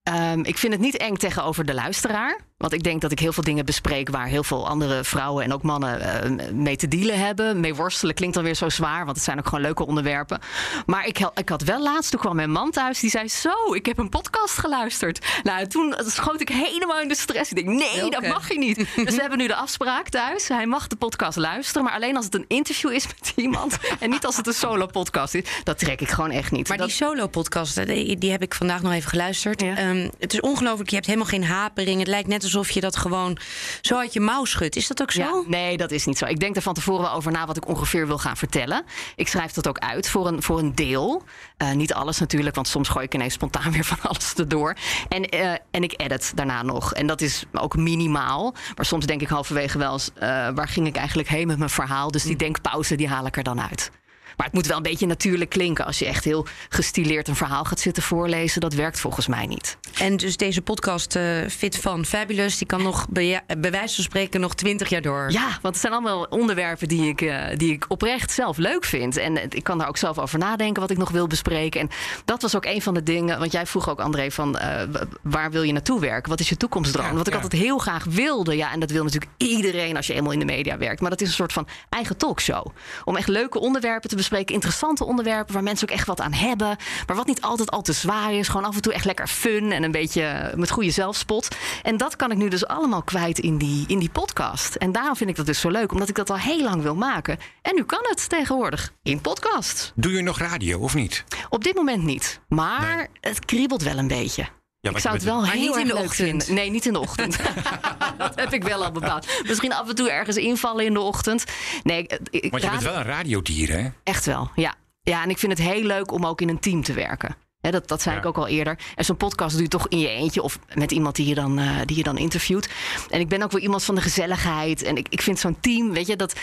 Um, 0.09 0.45
ik 0.45 0.59
vind 0.59 0.73
het 0.73 0.83
niet 0.83 0.97
eng 0.97 1.15
tegenover 1.15 1.65
de 1.65 1.75
luisteraar. 1.75 2.41
Want 2.57 2.73
ik 2.73 2.83
denk 2.83 3.01
dat 3.01 3.13
ik 3.13 3.19
heel 3.19 3.33
veel 3.33 3.43
dingen 3.43 3.65
bespreek 3.65 4.09
waar 4.11 4.27
heel 4.27 4.45
veel 4.45 4.69
andere 4.69 5.05
vrouwen 5.05 5.45
en 5.45 5.53
ook 5.53 5.63
mannen 5.63 6.01
uh, 6.01 6.51
mee 6.53 6.77
te 6.77 6.89
dealen 6.89 7.19
hebben. 7.19 7.61
Mee 7.61 7.75
worstelen 7.75 8.15
klinkt 8.15 8.35
dan 8.35 8.45
weer 8.45 8.55
zo 8.55 8.69
zwaar, 8.69 9.05
want 9.05 9.17
het 9.17 9.25
zijn 9.25 9.39
ook 9.39 9.45
gewoon 9.45 9.61
leuke 9.61 9.87
onderwerpen. 9.87 10.41
Maar 10.87 11.07
ik, 11.07 11.19
ik 11.35 11.49
had 11.49 11.63
wel 11.63 11.83
laatst, 11.83 12.11
toen 12.11 12.21
kwam 12.21 12.37
mijn 12.37 12.51
man 12.51 12.71
thuis, 12.71 13.01
die 13.01 13.11
zei: 13.11 13.29
Zo, 13.29 13.75
ik 13.75 13.87
heb 13.87 13.99
een 13.99 14.09
podcast 14.09 14.59
geluisterd. 14.59 15.27
Nou, 15.43 15.67
toen 15.67 15.95
schoot 16.07 16.41
ik 16.41 16.49
helemaal 16.49 17.01
in 17.01 17.09
de 17.09 17.17
stress. 17.17 17.51
Ik 17.51 17.57
denk: 17.57 17.79
Nee, 17.79 18.11
dat 18.11 18.23
mag 18.23 18.49
je 18.49 18.59
niet. 18.59 18.77
dus 19.05 19.15
we 19.15 19.21
hebben 19.21 19.39
nu 19.39 19.47
de 19.47 19.55
afspraak 19.55 20.09
thuis. 20.09 20.49
Hij 20.49 20.67
mag 20.67 20.87
de 20.87 20.97
podcast 20.97 21.37
luisteren, 21.37 21.85
maar 21.85 21.93
alleen 21.93 22.17
als 22.17 22.25
het 22.25 22.35
een 22.35 22.45
interview 22.49 22.93
is 22.93 23.07
met 23.07 23.33
iemand. 23.45 23.79
en 24.01 24.11
niet 24.11 24.27
als 24.27 24.37
het 24.37 24.47
een 24.47 24.53
solo-podcast 24.53 25.35
is. 25.35 25.45
Dat 25.65 25.79
trek 25.79 26.01
ik 26.01 26.09
gewoon 26.09 26.31
echt 26.31 26.51
niet. 26.51 26.69
Maar 26.69 26.77
dat... 26.77 26.87
die 26.87 26.97
solo-podcast, 26.97 27.87
die, 27.87 28.19
die, 28.19 28.31
heb 28.31 28.43
ik 28.43 28.55
vandaag 28.55 28.83
nog 28.83 28.93
even 28.93 29.11
geluisterd. 29.11 29.61
Ja. 29.61 29.89
Um, 29.89 30.11
het 30.19 30.33
is 30.33 30.41
ongelooflijk, 30.41 30.89
je 30.89 30.95
hebt 30.95 31.07
helemaal 31.07 31.29
geen 31.29 31.45
hapering. 31.45 31.99
Het 31.99 32.09
lijkt 32.09 32.29
net 32.29 32.45
alsof 32.55 32.71
je 32.71 32.81
dat 32.81 32.97
gewoon 32.97 33.38
zo 33.81 33.99
uit 33.99 34.12
je 34.12 34.21
mouw 34.21 34.45
schudt. 34.45 34.76
Is 34.76 34.87
dat 34.87 35.03
ook 35.03 35.11
zo? 35.11 35.21
Ja, 35.21 35.43
nee, 35.47 35.76
dat 35.76 35.91
is 35.91 36.05
niet 36.05 36.19
zo. 36.19 36.26
Ik 36.26 36.41
denk 36.41 36.57
er 36.57 36.62
van 36.62 36.75
tevoren 36.75 37.03
wel 37.03 37.12
over 37.12 37.33
na 37.33 37.47
wat 37.47 37.57
ik 37.57 37.69
ongeveer 37.69 38.07
wil 38.07 38.19
gaan 38.19 38.37
vertellen. 38.37 38.85
Ik 39.17 39.29
schrijf 39.29 39.53
dat 39.53 39.69
ook 39.69 39.79
uit 39.79 40.09
voor 40.09 40.26
een, 40.26 40.43
voor 40.43 40.59
een 40.59 40.75
deel. 40.75 41.23
Uh, 41.62 41.73
niet 41.73 41.95
alles 41.95 42.19
natuurlijk, 42.19 42.55
want 42.55 42.69
soms 42.69 42.88
gooi 42.88 43.05
ik 43.05 43.15
ineens 43.15 43.35
spontaan 43.35 43.73
weer 43.76 43.85
van 43.85 43.99
alles 44.03 44.35
erdoor. 44.35 44.76
En, 45.09 45.35
uh, 45.35 45.53
en 45.71 45.83
ik 45.83 45.95
edit 45.97 46.33
daarna 46.35 46.62
nog. 46.62 46.95
En 46.95 47.07
dat 47.07 47.21
is 47.21 47.45
ook 47.53 47.76
minimaal. 47.76 48.55
Maar 48.76 48.85
soms 48.87 49.07
denk 49.07 49.21
ik 49.21 49.29
halverwege 49.29 49.79
wel 49.79 49.93
eens... 49.93 50.11
Uh, 50.15 50.21
waar 50.55 50.69
ging 50.69 50.87
ik 50.87 50.97
eigenlijk 50.97 51.29
heen 51.29 51.47
met 51.47 51.59
mijn 51.59 51.71
verhaal? 51.71 52.11
Dus 52.11 52.23
die 52.23 52.37
denkpauze, 52.37 52.95
die 52.95 53.09
haal 53.09 53.26
ik 53.26 53.37
er 53.37 53.43
dan 53.43 53.61
uit. 53.61 53.91
Maar 54.37 54.47
het 54.47 54.55
moet 54.55 54.66
wel 54.66 54.76
een 54.76 54.83
beetje 54.83 55.07
natuurlijk 55.07 55.50
klinken. 55.50 55.87
Als 55.87 55.99
je 55.99 56.07
echt 56.07 56.25
heel 56.25 56.47
gestileerd 56.69 57.28
een 57.28 57.37
verhaal 57.37 57.64
gaat 57.64 57.81
zitten 57.81 58.02
voorlezen, 58.02 58.61
dat 58.61 58.75
werkt 58.75 59.00
volgens 59.00 59.26
mij 59.26 59.47
niet. 59.47 59.76
En 59.99 60.16
dus 60.16 60.37
deze 60.37 60.62
podcast 60.62 61.16
uh, 61.16 61.49
Fit 61.49 61.78
van 61.78 62.05
Fabulous, 62.05 62.59
die 62.59 62.66
kan 62.66 62.83
nog 62.83 63.07
bij, 63.09 63.40
bij 63.59 63.71
wijze 63.71 63.95
van 63.95 64.05
spreken 64.05 64.40
nog 64.40 64.55
twintig 64.55 64.88
jaar 64.88 65.02
door. 65.02 65.31
Ja, 65.31 65.49
want 65.49 65.62
het 65.62 65.78
zijn 65.78 65.93
allemaal 65.93 66.23
onderwerpen 66.23 66.88
die 66.88 67.09
ik, 67.09 67.21
uh, 67.21 67.45
die 67.57 67.73
ik 67.73 67.85
oprecht 67.88 68.33
zelf 68.33 68.57
leuk 68.57 68.85
vind. 68.85 69.16
En 69.16 69.50
ik 69.50 69.64
kan 69.64 69.78
daar 69.78 69.88
ook 69.88 69.97
zelf 69.97 70.19
over 70.19 70.38
nadenken 70.38 70.81
wat 70.81 70.90
ik 70.90 70.99
nog 70.99 71.11
wil 71.11 71.26
bespreken. 71.26 71.81
En 71.81 71.88
dat 72.25 72.43
was 72.43 72.57
ook 72.57 72.64
een 72.64 72.83
van 72.83 72.95
de 72.95 73.02
dingen, 73.02 73.38
want 73.38 73.52
jij 73.52 73.66
vroeg 73.66 73.88
ook 73.88 74.00
André 74.00 74.31
van 74.31 74.57
uh, 74.57 74.83
waar 75.23 75.50
wil 75.50 75.62
je 75.62 75.73
naartoe 75.73 76.00
werken? 76.00 76.31
Wat 76.31 76.40
is 76.40 76.49
je 76.49 76.57
toekomstdroom? 76.57 77.07
Ja, 77.07 77.14
wat 77.14 77.26
ik 77.26 77.35
ja. 77.35 77.40
altijd 77.40 77.62
heel 77.62 77.78
graag 77.78 78.05
wilde, 78.05 78.57
ja, 78.57 78.73
en 78.73 78.81
dat 78.81 78.90
wil 78.90 79.05
natuurlijk 79.05 79.33
iedereen 79.37 79.97
als 79.97 80.07
je 80.07 80.14
eenmaal 80.14 80.33
in 80.33 80.38
de 80.38 80.45
media 80.45 80.78
werkt. 80.78 81.00
Maar 81.00 81.11
dat 81.11 81.21
is 81.21 81.28
een 81.28 81.35
soort 81.35 81.52
van 81.52 81.69
eigen 81.88 82.16
talkshow. 82.16 82.66
Om 83.05 83.16
echt 83.16 83.28
leuke 83.28 83.61
onderwerpen 83.61 84.09
te 84.09 84.16
bespreken, 84.16 84.25
interessante 84.30 85.04
onderwerpen 85.04 85.54
waar 85.54 85.62
mensen 85.62 85.88
ook 85.88 85.95
echt 85.95 86.06
wat 86.06 86.21
aan 86.21 86.33
hebben. 86.33 86.76
Maar 87.06 87.16
wat 87.16 87.26
niet 87.26 87.40
altijd 87.40 87.71
al 87.71 87.83
te 87.83 87.92
zwaar 87.92 88.33
is. 88.33 88.49
Gewoon 88.49 88.66
af 88.66 88.75
en 88.75 88.83
toe 88.83 88.92
echt 88.92 89.04
lekker 89.04 89.26
fun 89.26 89.73
en 89.73 89.83
een 89.83 89.90
beetje 89.90 90.52
met 90.56 90.71
goede 90.71 90.90
zelfspot. 90.90 91.56
En 91.83 91.97
dat 91.97 92.16
kan 92.16 92.30
ik 92.30 92.37
nu 92.37 92.49
dus 92.49 92.66
allemaal 92.66 93.02
kwijt 93.02 93.38
in 93.38 93.59
die, 93.59 93.85
in 93.87 93.99
die 93.99 94.11
podcast. 94.11 94.75
En 94.75 94.92
daarom 94.92 95.16
vind 95.16 95.30
ik 95.30 95.37
dat 95.37 95.47
dus 95.47 95.61
zo 95.61 95.71
leuk, 95.71 95.92
omdat 95.92 96.09
ik 96.09 96.14
dat 96.14 96.30
al 96.30 96.38
heel 96.38 96.62
lang 96.62 96.83
wil 96.83 96.95
maken. 96.95 97.38
En 97.62 97.75
nu 97.75 97.85
kan 97.85 98.00
het 98.02 98.28
tegenwoordig 98.28 98.92
in 99.02 99.21
podcast. 99.21 99.92
Doe 99.95 100.12
je 100.12 100.23
nog 100.23 100.38
radio 100.38 100.78
of 100.78 100.95
niet? 100.95 101.25
Op 101.49 101.64
dit 101.64 101.75
moment 101.75 102.02
niet. 102.02 102.40
Maar 102.49 102.97
nee. 102.97 103.06
het 103.21 103.45
kriebelt 103.45 103.83
wel 103.83 103.99
een 103.99 104.09
beetje. 104.09 104.47
Ja, 104.90 104.97
ik 104.97 105.02
zou 105.02 105.14
het 105.14 105.25
wel 105.25 105.47
heel 105.47 105.61
niet 105.61 105.76
in 105.76 105.87
de 105.87 105.97
ochtend. 105.97 106.49
Nee, 106.49 106.71
niet 106.71 106.87
in 106.87 106.93
de 106.93 107.00
ochtend. 107.00 107.38
dat 108.19 108.33
heb 108.35 108.52
ik 108.52 108.62
wel 108.64 108.85
al 108.85 108.93
bepaald. 108.93 109.26
Misschien 109.47 109.73
af 109.73 109.88
en 109.88 109.95
toe 109.95 110.11
ergens 110.11 110.37
invallen 110.37 110.85
in 110.85 110.93
de 110.93 111.00
ochtend. 111.00 111.45
Nee, 111.83 112.07
ik, 112.31 112.50
Want 112.50 112.62
je 112.62 112.71
bent 112.71 112.83
wel 112.83 112.95
een 112.95 113.02
radiodier, 113.02 113.71
hè? 113.71 113.88
Echt 114.02 114.26
wel, 114.26 114.50
ja. 114.55 114.75
Ja, 115.02 115.23
en 115.23 115.31
ik 115.31 115.38
vind 115.38 115.59
het 115.59 115.69
heel 115.69 115.83
leuk 115.83 116.12
om 116.12 116.26
ook 116.26 116.40
in 116.40 116.49
een 116.49 116.61
team 116.61 116.83
te 116.83 116.93
werken. 116.93 117.37
He, 117.61 117.71
dat, 117.71 117.88
dat 117.88 118.02
zei 118.02 118.14
ja. 118.14 118.21
ik 118.21 118.26
ook 118.26 118.37
al 118.37 118.47
eerder. 118.47 118.78
En 118.95 119.05
zo'n 119.05 119.16
podcast 119.16 119.52
doe 119.52 119.62
je 119.62 119.69
toch 119.69 119.88
in 119.88 119.99
je 119.99 120.09
eentje 120.09 120.43
of 120.43 120.59
met 120.75 120.93
iemand 120.93 121.16
die 121.16 121.26
je 121.26 121.35
dan, 121.35 121.61
uh, 121.61 121.81
die 121.85 121.97
je 121.97 122.02
dan 122.02 122.19
interviewt. 122.19 122.69
En 123.11 123.21
ik 123.21 123.28
ben 123.28 123.43
ook 123.43 123.52
wel 123.52 123.61
iemand 123.61 123.85
van 123.85 123.95
de 123.95 124.00
gezelligheid. 124.00 124.83
En 124.83 124.97
ik, 124.97 125.07
ik 125.09 125.23
vind 125.23 125.38
zo'n 125.38 125.61
team, 125.61 125.93
weet 125.93 126.07
je, 126.07 126.16
dat, 126.16 126.35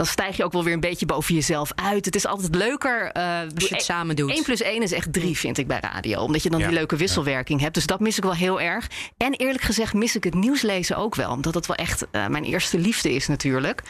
dan 0.00 0.08
stijg 0.08 0.36
je 0.36 0.44
ook 0.44 0.52
wel 0.52 0.64
weer 0.64 0.72
een 0.72 0.80
beetje 0.80 1.06
boven 1.06 1.34
jezelf 1.34 1.72
uit. 1.74 2.04
Het 2.04 2.14
is 2.14 2.26
altijd 2.26 2.54
leuker. 2.54 3.16
Uh, 3.16 3.40
Als 3.54 3.68
je 3.68 3.74
het 3.74 3.84
samen 3.84 4.16
doet. 4.16 4.30
1 4.30 4.42
plus 4.42 4.60
1 4.60 4.82
is 4.82 4.92
echt 4.92 5.12
3, 5.12 5.36
vind 5.38 5.58
ik 5.58 5.66
bij 5.66 5.80
radio. 5.80 6.20
Omdat 6.20 6.42
je 6.42 6.50
dan 6.50 6.60
ja. 6.60 6.66
die 6.66 6.74
leuke 6.74 6.96
wisselwerking 6.96 7.58
ja. 7.58 7.64
hebt. 7.64 7.76
Dus 7.76 7.86
dat 7.86 8.00
mis 8.00 8.16
ik 8.16 8.22
wel 8.22 8.34
heel 8.34 8.60
erg. 8.60 8.90
En 9.16 9.34
eerlijk 9.34 9.62
gezegd 9.62 9.94
mis 9.94 10.16
ik 10.16 10.24
het 10.24 10.34
nieuws 10.34 10.62
lezen 10.62 10.96
ook 10.96 11.14
wel. 11.14 11.30
Omdat 11.30 11.54
het 11.54 11.66
wel 11.66 11.76
echt 11.76 12.06
uh, 12.12 12.26
mijn 12.26 12.44
eerste 12.44 12.78
liefde 12.78 13.14
is 13.14 13.26
natuurlijk. 13.26 13.82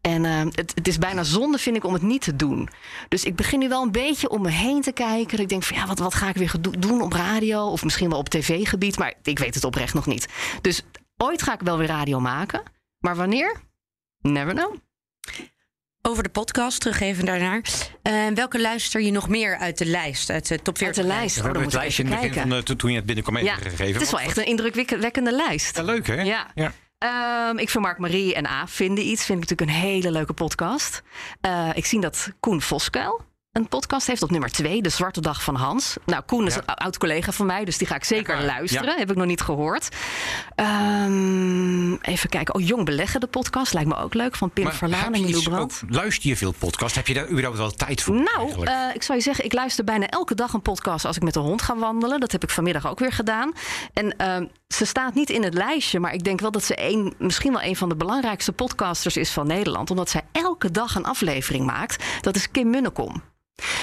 En 0.00 0.24
uh, 0.24 0.38
het, 0.38 0.72
het, 0.74 0.88
is 0.88 0.98
bijna 0.98 1.22
zonde, 1.22 1.58
vind 1.58 1.76
ik, 1.76 1.84
om 1.84 1.92
het 1.92 2.02
niet 2.02 2.22
te 2.22 2.36
doen. 2.36 2.68
Dus 3.08 3.24
ik 3.24 3.36
begin 3.36 3.58
nu 3.58 3.68
wel 3.68 3.82
een 3.82 3.92
beetje 3.92 4.28
om 4.28 4.42
me 4.42 4.50
heen 4.50 4.82
te 4.82 4.92
kijken. 4.92 5.30
Dat 5.30 5.40
ik 5.40 5.48
denk 5.48 5.62
van 5.62 5.76
ja, 5.76 5.86
wat, 5.86 5.98
wat 5.98 6.14
ga 6.14 6.28
ik 6.28 6.36
weer 6.36 6.54
doen 6.78 7.00
op 7.00 7.12
radio? 7.12 7.66
Of 7.66 7.84
misschien 7.84 8.10
wel 8.10 8.18
op 8.18 8.28
tv-gebied. 8.28 8.98
Maar 8.98 9.14
ik 9.22 9.38
weet 9.38 9.54
het 9.54 9.64
oprecht 9.64 9.94
nog 9.94 10.06
niet. 10.06 10.28
Dus 10.60 10.82
ooit 11.16 11.42
ga 11.42 11.54
ik 11.54 11.60
wel 11.60 11.78
weer 11.78 11.88
radio 11.88 12.20
maken. 12.20 12.62
Maar 12.98 13.16
wanneer? 13.16 13.56
Never 14.20 14.54
know. 14.54 14.74
Over 16.02 16.22
de 16.22 16.28
podcast, 16.28 16.80
terug 16.80 17.00
even 17.00 17.24
daarnaar. 17.24 17.62
Uh, 18.02 18.26
welke 18.34 18.60
luister 18.60 19.00
je 19.00 19.10
nog 19.10 19.28
meer 19.28 19.56
uit 19.56 19.78
de 19.78 19.86
lijst? 19.86 20.30
Uit 20.30 20.48
de 20.48 20.62
top 20.62 20.78
40 20.78 20.96
uit 20.96 21.06
de 21.06 21.14
lijst? 21.14 21.36
We 21.36 21.42
hebben 21.42 21.62
het 21.62 21.72
lijstje 21.72 22.02
in 22.02 22.12
het 22.12 22.20
begin 22.20 22.40
van 22.40 22.62
de, 22.64 22.76
toen 22.76 22.90
je 22.90 22.96
het 22.96 23.06
binnenkwam 23.06 23.36
even 23.36 23.48
ja, 23.48 23.54
gegeven. 23.54 23.92
Het 23.92 24.02
is 24.02 24.10
wel 24.10 24.20
echt 24.20 24.36
een 24.36 24.46
indrukwekkende 24.46 25.32
lijst. 25.32 25.76
Ja, 25.76 25.82
leuk 25.82 26.06
hè? 26.06 26.22
Ja. 26.22 26.50
ja. 26.54 26.72
Um, 27.50 27.58
ik 27.58 27.70
vind 27.70 27.84
Mark 27.84 27.98
Marie 27.98 28.34
en 28.34 28.46
A 28.46 28.66
vinden 28.66 29.04
iets. 29.04 29.24
Vind 29.24 29.42
ik 29.42 29.48
natuurlijk 29.48 29.78
een 29.78 29.88
hele 29.90 30.10
leuke 30.10 30.32
podcast. 30.32 31.02
Uh, 31.46 31.70
ik 31.74 31.86
zie 31.86 32.00
dat 32.00 32.32
Koen 32.40 32.62
Voskuil 32.62 33.27
een 33.58 33.68
podcast 33.68 34.06
heeft 34.06 34.22
op 34.22 34.30
nummer 34.30 34.50
2, 34.50 34.82
De 34.82 34.88
Zwarte 34.88 35.20
Dag 35.20 35.42
van 35.42 35.54
Hans. 35.54 35.96
Nou, 36.04 36.22
Koen 36.26 36.46
is 36.46 36.54
ja. 36.54 36.60
een 36.66 36.74
oud 36.74 36.98
collega 36.98 37.32
van 37.32 37.46
mij, 37.46 37.64
dus 37.64 37.78
die 37.78 37.86
ga 37.86 37.94
ik 37.94 38.04
zeker 38.04 38.38
ja, 38.38 38.44
luisteren. 38.44 38.92
Ja. 38.92 38.98
Heb 38.98 39.10
ik 39.10 39.16
nog 39.16 39.26
niet 39.26 39.40
gehoord. 39.40 39.88
Um, 40.56 41.98
even 42.02 42.28
kijken. 42.28 42.54
Oh, 42.54 42.66
Jong 42.66 42.84
Beleggen, 42.84 43.20
de 43.20 43.26
podcast. 43.26 43.72
Lijkt 43.72 43.88
me 43.88 43.96
ook 43.96 44.14
leuk. 44.14 44.36
Van 44.36 44.50
Pim 44.50 44.72
Verlaan 44.72 45.14
en 45.14 45.42
Brandt. 45.42 45.82
Luister 45.88 46.28
je 46.28 46.36
veel 46.36 46.54
podcasts? 46.58 46.96
Heb 46.96 47.06
je 47.06 47.14
daar 47.14 47.28
überhaupt 47.28 47.58
wel 47.58 47.70
tijd 47.70 48.02
voor? 48.02 48.14
Nou, 48.14 48.66
uh, 48.66 48.94
ik 48.94 49.02
zou 49.02 49.18
je 49.18 49.24
zeggen, 49.24 49.44
ik 49.44 49.52
luister 49.52 49.84
bijna 49.84 50.06
elke 50.06 50.34
dag 50.34 50.52
een 50.52 50.62
podcast 50.62 51.04
als 51.04 51.16
ik 51.16 51.22
met 51.22 51.34
de 51.34 51.40
hond 51.40 51.62
ga 51.62 51.76
wandelen. 51.76 52.20
Dat 52.20 52.32
heb 52.32 52.42
ik 52.42 52.50
vanmiddag 52.50 52.86
ook 52.86 52.98
weer 52.98 53.12
gedaan. 53.12 53.52
En 53.92 54.14
uh, 54.20 54.48
ze 54.68 54.84
staat 54.84 55.14
niet 55.14 55.30
in 55.30 55.42
het 55.42 55.54
lijstje, 55.54 56.00
maar 56.00 56.12
ik 56.12 56.24
denk 56.24 56.40
wel 56.40 56.50
dat 56.50 56.64
ze 56.64 56.90
een, 56.90 57.14
misschien 57.18 57.52
wel 57.52 57.62
een 57.62 57.76
van 57.76 57.88
de 57.88 57.96
belangrijkste 57.96 58.52
podcasters 58.52 59.16
is 59.16 59.30
van 59.30 59.46
Nederland. 59.46 59.90
Omdat 59.90 60.10
zij 60.10 60.22
elke 60.32 60.70
dag 60.70 60.94
een 60.94 61.04
aflevering 61.04 61.66
maakt. 61.66 62.04
Dat 62.20 62.36
is 62.36 62.50
Kim 62.50 62.70
Munnekom. 62.70 63.22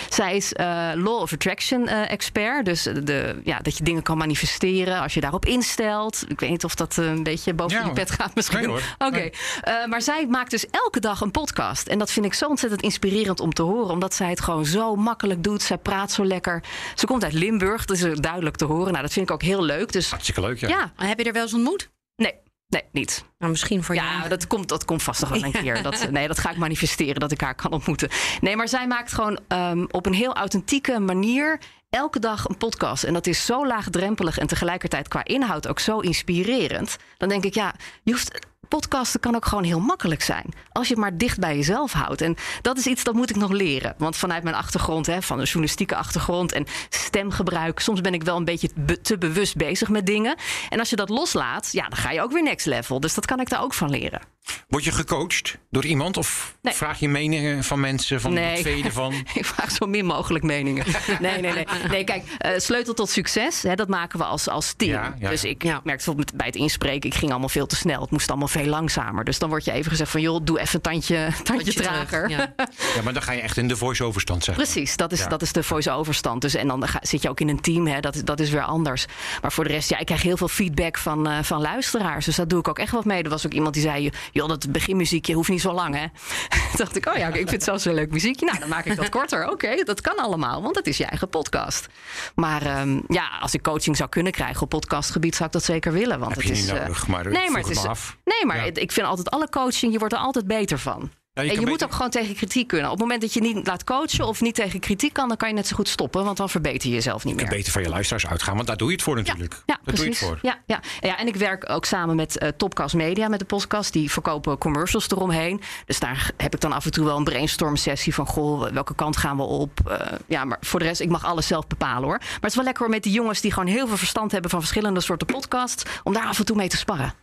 Zij 0.09 0.35
is 0.35 0.53
uh, 0.53 0.91
Law 0.93 1.21
of 1.21 1.33
Attraction 1.33 1.81
uh, 1.81 2.11
expert. 2.11 2.65
Dus 2.65 2.83
de, 2.83 3.41
ja, 3.43 3.59
dat 3.59 3.77
je 3.77 3.83
dingen 3.83 4.03
kan 4.03 4.17
manifesteren 4.17 5.01
als 5.01 5.13
je 5.13 5.21
daarop 5.21 5.45
instelt. 5.45 6.23
Ik 6.27 6.39
weet 6.39 6.49
niet 6.49 6.63
of 6.63 6.75
dat 6.75 6.97
uh, 6.97 7.05
een 7.05 7.23
beetje 7.23 7.53
boven 7.53 7.79
ja, 7.79 7.85
je 7.85 7.91
pet 7.91 8.11
gaat 8.11 8.35
misschien. 8.35 8.59
Nee, 8.59 8.69
Oké. 8.69 9.05
Okay. 9.05 9.33
Nee. 9.61 9.88
maar 9.88 10.01
zij 10.01 10.27
maakt 10.27 10.51
dus 10.51 10.69
elke 10.69 10.99
dag 10.99 11.21
een 11.21 11.31
podcast. 11.31 11.88
En 11.88 11.99
dat 11.99 12.11
vind 12.11 12.25
ik 12.25 12.33
zo 12.33 12.47
ontzettend 12.47 12.81
inspirerend 12.81 13.39
om 13.39 13.53
te 13.53 13.61
horen. 13.61 13.89
Omdat 13.91 14.13
zij 14.13 14.29
het 14.29 14.41
gewoon 14.41 14.65
zo 14.65 14.95
makkelijk 14.95 15.43
doet. 15.43 15.61
Zij 15.61 15.77
praat 15.77 16.11
zo 16.11 16.25
lekker. 16.25 16.63
Ze 16.95 17.05
komt 17.05 17.23
uit 17.23 17.33
Limburg. 17.33 17.85
Dat 17.85 17.97
is 17.97 18.19
duidelijk 18.19 18.55
te 18.55 18.65
horen. 18.65 18.91
Nou, 18.91 19.01
dat 19.01 19.13
vind 19.13 19.29
ik 19.29 19.33
ook 19.33 19.43
heel 19.43 19.63
leuk. 19.63 19.91
Dus, 19.91 20.09
Hartstikke 20.09 20.41
leuk, 20.41 20.59
ja. 20.59 20.67
ja. 20.67 20.91
Heb 20.95 21.19
je 21.19 21.25
er 21.25 21.33
wel 21.33 21.41
eens 21.41 21.53
ontmoet? 21.53 21.89
Nee. 22.15 22.44
Nee, 22.75 22.83
niet. 22.91 23.25
Nou, 23.38 23.51
misschien 23.51 23.83
voor 23.83 23.95
ja, 23.95 24.17
jou. 24.17 24.29
dat 24.29 24.47
komt, 24.47 24.69
dat 24.69 24.85
komt 24.85 25.03
vast 25.03 25.21
nog 25.21 25.29
wel 25.29 25.43
een 25.43 25.51
keer. 25.63 25.83
Dat, 25.83 26.11
nee, 26.11 26.27
dat 26.27 26.39
ga 26.39 26.51
ik 26.51 26.57
manifesteren, 26.57 27.19
dat 27.19 27.31
ik 27.31 27.41
haar 27.41 27.55
kan 27.55 27.71
ontmoeten. 27.71 28.09
Nee, 28.41 28.55
maar 28.55 28.67
zij 28.67 28.88
maakt 28.88 29.13
gewoon 29.13 29.39
um, 29.47 29.88
op 29.91 30.05
een 30.05 30.13
heel 30.13 30.33
authentieke 30.33 30.99
manier 30.99 31.59
elke 31.89 32.19
dag 32.19 32.49
een 32.49 32.57
podcast. 32.57 33.03
En 33.03 33.13
dat 33.13 33.27
is 33.27 33.45
zo 33.45 33.67
laagdrempelig 33.67 34.38
en 34.38 34.47
tegelijkertijd 34.47 35.07
qua 35.07 35.23
inhoud 35.23 35.67
ook 35.67 35.79
zo 35.79 35.99
inspirerend. 35.99 36.97
Dan 37.17 37.29
denk 37.29 37.43
ik, 37.43 37.53
ja, 37.53 37.75
je 38.03 38.11
hoeft 38.11 38.47
podcasten 38.75 39.19
kan 39.19 39.35
ook 39.35 39.45
gewoon 39.45 39.63
heel 39.63 39.79
makkelijk 39.79 40.21
zijn. 40.21 40.53
Als 40.71 40.88
je 40.88 40.93
het 40.93 41.03
maar 41.03 41.17
dicht 41.17 41.39
bij 41.39 41.55
jezelf 41.55 41.91
houdt. 41.91 42.21
En 42.21 42.35
dat 42.61 42.77
is 42.77 42.88
iets 42.88 43.03
dat 43.03 43.13
moet 43.13 43.29
ik 43.29 43.35
nog 43.35 43.51
leren. 43.51 43.95
Want 43.97 44.15
vanuit 44.15 44.43
mijn 44.43 44.55
achtergrond, 44.55 45.05
hè, 45.05 45.21
van 45.21 45.38
een 45.39 45.45
journalistieke 45.45 45.95
achtergrond 45.95 46.51
en 46.51 46.65
stemgebruik, 46.89 47.79
soms 47.79 48.01
ben 48.01 48.13
ik 48.13 48.23
wel 48.23 48.38
een 48.38 48.45
beetje 48.45 48.69
be 48.75 49.01
te 49.01 49.17
bewust 49.17 49.55
bezig 49.55 49.89
met 49.89 50.05
dingen. 50.05 50.35
En 50.69 50.79
als 50.79 50.89
je 50.89 50.95
dat 50.95 51.09
loslaat, 51.09 51.69
ja, 51.71 51.88
dan 51.88 51.97
ga 51.97 52.11
je 52.11 52.21
ook 52.21 52.31
weer 52.31 52.43
next 52.43 52.65
level. 52.65 52.99
Dus 52.99 53.13
dat 53.13 53.25
kan 53.25 53.39
ik 53.39 53.49
daar 53.49 53.63
ook 53.63 53.73
van 53.73 53.89
leren. 53.89 54.34
Word 54.67 54.84
je 54.84 54.91
gecoacht 54.91 55.58
door 55.69 55.86
iemand 55.86 56.17
of 56.17 56.55
vraag 56.63 56.99
je 56.99 57.10
meningen 57.10 57.63
van 57.63 57.79
mensen? 57.79 58.21
Van 58.21 58.34
nee. 58.34 58.77
je 58.77 58.84
ervan? 58.84 59.13
ik 59.34 59.45
vraag 59.45 59.71
zo 59.71 59.86
min 59.86 60.05
mogelijk 60.05 60.43
meningen. 60.43 60.86
nee, 61.19 61.41
nee, 61.41 61.53
nee. 61.53 61.65
Nee, 61.89 62.03
kijk, 62.03 62.23
uh, 62.45 62.51
sleutel 62.58 62.93
tot 62.93 63.10
succes, 63.10 63.62
hè, 63.62 63.75
dat 63.75 63.88
maken 63.88 64.19
we 64.19 64.25
als, 64.25 64.49
als 64.49 64.73
team. 64.77 64.91
Ja, 64.91 65.15
ja. 65.19 65.29
Dus 65.29 65.43
ik 65.43 65.63
merkte 65.63 65.84
bijvoorbeeld 65.86 66.34
bij 66.34 66.45
het 66.45 66.55
inspreken, 66.55 67.10
ik 67.10 67.15
ging 67.15 67.31
allemaal 67.31 67.49
veel 67.49 67.65
te 67.65 67.75
snel. 67.75 68.01
Het 68.01 68.12
moest 68.12 68.29
allemaal 68.29 68.47
veel 68.47 68.65
langzamer. 68.65 69.23
Dus 69.23 69.39
dan 69.39 69.49
wordt 69.49 69.65
je 69.65 69.71
even 69.71 69.91
gezegd 69.91 70.12
van, 70.12 70.21
joh, 70.21 70.39
doe 70.43 70.60
even 70.60 70.75
een 70.75 70.81
tandje, 70.81 71.29
tandje 71.43 71.73
trager. 71.73 72.29
Ja. 72.29 72.53
ja. 72.95 73.01
maar 73.03 73.13
dan 73.13 73.21
ga 73.21 73.31
je 73.31 73.41
echt 73.41 73.58
in 73.58 73.67
de 73.67 73.77
voice-over 73.77 74.21
stand, 74.21 74.43
zeg 74.43 74.55
Precies, 74.55 74.95
dat 74.97 75.12
is, 75.12 75.27
dat 75.27 75.41
is 75.41 75.51
de 75.51 75.63
voice-over 75.63 76.13
stand. 76.13 76.41
Dus, 76.41 76.55
en 76.55 76.67
dan 76.67 76.88
ga, 76.88 76.99
zit 77.01 77.21
je 77.21 77.29
ook 77.29 77.39
in 77.39 77.49
een 77.49 77.62
team, 77.62 77.88
hè, 77.88 77.99
dat, 77.99 78.21
dat 78.23 78.39
is 78.39 78.49
weer 78.49 78.63
anders. 78.63 79.05
Maar 79.41 79.51
voor 79.51 79.63
de 79.63 79.69
rest, 79.69 79.89
ja, 79.89 79.97
ik 79.99 80.05
krijg 80.05 80.21
heel 80.21 80.38
veel 80.38 80.47
feedback 80.47 80.97
van, 80.97 81.27
uh, 81.29 81.38
van 81.41 81.62
luisteraars. 81.62 82.25
Dus 82.25 82.36
dat 82.36 82.49
doe 82.49 82.60
ik 82.60 82.67
ook 82.67 82.79
echt 82.79 82.91
wat 82.91 83.05
mee. 83.05 83.23
Er 83.23 83.29
was 83.29 83.45
ook 83.45 83.53
iemand 83.53 83.73
die 83.73 83.84
zei, 83.84 84.12
joh, 84.35 84.47
dat 84.47 84.71
beginmuziekje 84.71 85.33
hoeft 85.33 85.49
niet 85.49 85.61
zo 85.61 85.71
lang, 85.73 85.95
hè? 85.95 86.05
Toen 86.49 86.59
dacht 86.85 86.95
ik, 86.95 87.05
oh 87.07 87.15
ja, 87.15 87.27
ik 87.27 87.33
vind 87.35 87.51
het 87.51 87.63
zelfs 87.63 87.85
een 87.85 87.93
leuk 87.93 88.11
muziekje. 88.11 88.45
Nou, 88.45 88.59
dan 88.59 88.69
maak 88.69 88.85
ik 88.85 88.95
dat 88.95 89.09
korter. 89.09 89.43
Oké, 89.43 89.51
okay, 89.53 89.83
dat 89.83 90.01
kan 90.01 90.17
allemaal, 90.17 90.61
want 90.61 90.75
het 90.75 90.87
is 90.87 90.97
je 90.97 91.05
eigen 91.05 91.29
podcast. 91.29 91.87
Maar 92.35 92.79
um, 92.81 93.03
ja, 93.07 93.27
als 93.41 93.53
ik 93.53 93.61
coaching 93.61 93.97
zou 93.97 94.09
kunnen 94.09 94.31
krijgen 94.31 94.61
op 94.61 94.69
podcastgebied, 94.69 95.33
zou 95.35 95.45
ik 95.45 95.51
dat 95.53 95.63
zeker 95.63 95.91
willen. 95.91 96.19
Want 96.19 96.31
Heb 96.35 96.39
het 96.39 96.47
je 96.47 96.53
is. 96.53 96.71
niet 96.71 96.79
nodig, 96.79 97.07
maar 97.07 97.29
nee, 97.31 97.49
maar 97.49 97.61
het 97.61 97.69
is. 97.69 97.85
af. 97.85 98.17
Nee, 98.23 98.45
maar 98.45 98.57
Ja. 98.57 98.63
ik 98.73 98.91
vind 98.91 99.07
altijd 99.07 99.29
alle 99.29 99.49
coaching, 99.49 99.91
je 99.93 99.99
wordt 99.99 100.13
er 100.13 100.19
altijd 100.19 100.47
beter 100.47 100.79
van. 100.79 101.11
Ja, 101.35 101.41
je 101.41 101.51
en 101.51 101.59
je 101.59 101.67
moet 101.67 101.83
ook 101.83 101.91
gewoon 101.91 102.09
tegen 102.09 102.35
kritiek 102.35 102.67
kunnen. 102.67 102.85
Op 102.85 102.91
het 102.91 103.01
moment 103.01 103.21
dat 103.21 103.33
je 103.33 103.41
niet 103.41 103.67
laat 103.67 103.83
coachen 103.83 104.27
of 104.27 104.41
niet 104.41 104.55
tegen 104.55 104.79
kritiek 104.79 105.13
kan, 105.13 105.27
dan 105.27 105.37
kan 105.37 105.47
je 105.49 105.53
net 105.53 105.67
zo 105.67 105.75
goed 105.75 105.87
stoppen, 105.87 106.23
want 106.23 106.37
dan 106.37 106.49
verbeter 106.49 106.89
je 106.89 106.93
jezelf 106.93 107.23
niet 107.23 107.33
Je 107.33 107.39
meer. 107.39 107.45
kunt 107.45 107.57
beter 107.57 107.71
van 107.71 107.81
je 107.81 107.89
luisteraars 107.89 108.27
uitgaan, 108.27 108.55
want 108.55 108.67
daar 108.67 108.77
doe 108.77 108.87
je 108.87 108.93
het 108.93 109.03
voor 109.03 109.15
natuurlijk. 109.15 109.53
Ja, 109.53 109.59
daar 109.65 109.79
precies. 109.83 110.19
doe 110.19 110.29
je 110.29 110.33
het 110.33 110.41
voor. 110.41 110.49
Ja, 110.49 110.59
ja. 110.65 110.79
ja, 110.99 111.17
en 111.17 111.27
ik 111.27 111.35
werk 111.35 111.69
ook 111.69 111.85
samen 111.85 112.15
met 112.15 112.37
eh, 112.37 112.49
Topcast 112.57 112.95
Media, 112.95 113.27
met 113.27 113.39
de 113.39 113.45
podcast. 113.45 113.93
Die 113.93 114.11
verkopen 114.11 114.57
commercials 114.57 115.09
eromheen. 115.09 115.61
Dus 115.85 115.99
daar 115.99 116.31
heb 116.37 116.53
ik 116.53 116.61
dan 116.61 116.71
af 116.71 116.85
en 116.85 116.91
toe 116.91 117.05
wel 117.05 117.17
een 117.17 117.23
brainstorm 117.23 117.75
sessie 117.75 118.13
van... 118.13 118.25
goh, 118.25 118.69
welke 118.71 118.95
kant 118.95 119.17
gaan 119.17 119.37
we 119.37 119.43
op? 119.43 119.79
Eh, 119.87 120.07
ja, 120.27 120.45
maar 120.45 120.57
voor 120.61 120.79
de 120.79 120.85
rest, 120.85 121.01
ik 121.01 121.09
mag 121.09 121.25
alles 121.25 121.47
zelf 121.47 121.67
bepalen 121.67 122.03
hoor. 122.03 122.17
Maar 122.17 122.37
het 122.39 122.49
is 122.49 122.55
wel 122.55 122.63
lekker 122.65 122.83
hoor 122.83 122.91
met 122.93 123.03
die 123.03 123.13
jongens 123.13 123.41
die 123.41 123.51
gewoon 123.51 123.69
heel 123.69 123.87
veel 123.87 123.97
verstand 123.97 124.31
hebben... 124.31 124.49
van 124.49 124.59
verschillende 124.59 124.99
soorten 125.01 125.27
podcasts, 125.27 125.83
om 126.03 126.13
daar 126.13 126.25
af 126.25 126.39
en 126.39 126.45
toe 126.45 126.55
mee 126.55 126.69
te 126.69 126.77
sparren. 126.77 127.13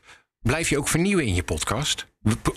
Blijf 0.42 0.68
je 0.68 0.78
ook 0.78 0.88
vernieuwen 0.88 1.26
in 1.26 1.34
je 1.34 1.42
podcast? 1.42 2.06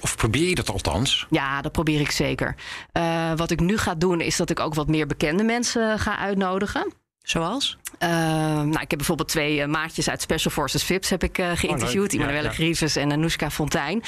Of 0.02 0.16
probeer 0.16 0.50
je 0.50 0.56
dat 0.56 0.70
althans? 0.70 1.28
Ja, 1.30 1.62
dat 1.62 1.72
probeer 1.72 2.00
ik 2.00 2.12
zeker. 2.12 2.56
Eh, 2.92 3.32
wat 3.36 3.52
ik 3.52 3.60
nu 3.60 3.78
ga 3.78 3.96
doen, 3.96 4.22
is 4.22 4.38
dat 4.38 4.50
ik 4.50 4.60
ook 4.60 4.74
wat 4.74 4.88
meer 4.88 5.08
bekende 5.08 5.44
mensen 5.44 6.00
ga 6.00 6.18
uitnodigen. 6.18 6.94
Zoals? 7.20 7.78
Uh, 8.06 8.12
nou, 8.12 8.70
ik 8.82 8.90
heb 8.90 8.98
bijvoorbeeld 8.98 9.30
twee 9.30 9.58
uh, 9.58 9.66
maatjes 9.66 10.10
uit 10.10 10.22
Special 10.22 10.52
Forces 10.54 10.84
Vips 10.84 11.10
heb 11.10 11.24
ik 11.24 11.38
uh, 11.38 11.52
geïnterviewd. 11.56 11.96
Oh, 11.96 12.02
leuk. 12.02 12.12
Immanuelle 12.12 12.44
Ja, 12.44 12.50
ja. 12.50 12.56
Grieves 12.56 12.96
en 12.96 13.12
Anoushka 13.12 13.52
Fontijn. 13.52 14.02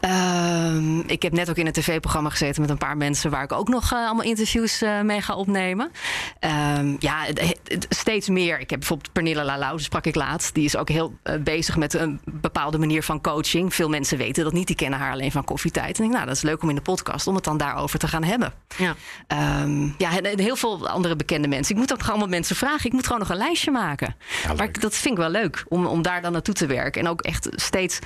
Ehm, 0.00 0.98
ik 1.00 1.22
heb 1.22 1.32
net 1.32 1.50
ook 1.50 1.56
in 1.56 1.66
een 1.66 1.72
tv-programma 1.72 2.30
gezeten 2.30 2.60
met 2.60 2.70
een 2.70 2.78
paar 2.78 2.96
mensen... 2.96 3.30
waar 3.30 3.42
ik 3.42 3.52
ook 3.52 3.68
nog 3.68 3.92
eh, 3.92 3.98
allemaal 4.06 4.24
interviews 4.24 4.82
eh, 4.82 5.00
mee 5.00 5.20
ga 5.20 5.34
opnemen. 5.34 5.90
Ehm, 6.38 6.94
ja, 6.98 7.22
het- 7.24 7.40
het- 7.64 7.86
steeds 7.88 8.28
meer. 8.28 8.60
Ik 8.60 8.70
heb 8.70 8.78
bijvoorbeeld 8.78 9.12
Pernille 9.12 9.44
Lalau, 9.44 9.76
die 9.76 9.84
sprak 9.84 10.06
ik 10.06 10.14
laatst. 10.14 10.54
Die 10.54 10.64
is 10.64 10.76
ook 10.76 10.88
heel 10.88 11.14
eh, 11.22 11.34
bezig 11.40 11.76
met 11.76 11.94
een 11.94 12.20
bepaalde 12.24 12.78
manier 12.78 13.02
van 13.02 13.20
coaching. 13.20 13.74
Veel 13.74 13.88
mensen 13.88 14.18
weten 14.18 14.44
dat 14.44 14.52
niet. 14.52 14.66
Die 14.66 14.76
kennen 14.76 14.98
haar 14.98 15.12
alleen 15.12 15.32
van 15.32 15.44
koffietijd. 15.44 15.86
En 15.86 15.92
ik 15.92 15.96
denk, 16.00 16.12
nou, 16.12 16.26
dat 16.26 16.36
is 16.36 16.42
leuk 16.42 16.62
om 16.62 16.68
in 16.68 16.74
de 16.74 16.80
podcast... 16.80 17.26
om 17.26 17.34
het 17.34 17.44
dan 17.44 17.56
daarover 17.56 17.98
te 17.98 18.08
gaan 18.08 18.24
hebben. 18.24 18.52
Ja. 18.76 18.94
Ehm, 19.26 19.82
ja, 19.98 20.16
en, 20.16 20.24
en 20.24 20.38
heel 20.40 20.56
veel 20.56 20.88
andere 20.88 21.16
bekende 21.16 21.48
mensen. 21.48 21.74
Ik 21.74 21.80
moet 21.80 21.92
ook 21.92 22.08
allemaal 22.08 22.28
mensen 22.28 22.56
vragen. 22.56 22.86
Ik 22.86 22.92
moet 22.92 23.06
gewoon 23.06 23.20
nog 23.22 23.30
een 23.30 23.44
lijstje 23.44 23.70
maken. 23.70 24.16
maar 24.56 24.72
dat 24.72 24.94
vind 24.94 25.14
ik 25.14 25.20
wel 25.20 25.30
leuk 25.30 25.64
om, 25.68 25.86
om 25.86 26.02
daar 26.02 26.22
dan 26.22 26.32
naartoe 26.32 26.54
te 26.54 26.66
werken. 26.66 27.00
En 27.00 27.08
ook 27.08 27.20
echt 27.20 27.48
steeds 27.50 27.98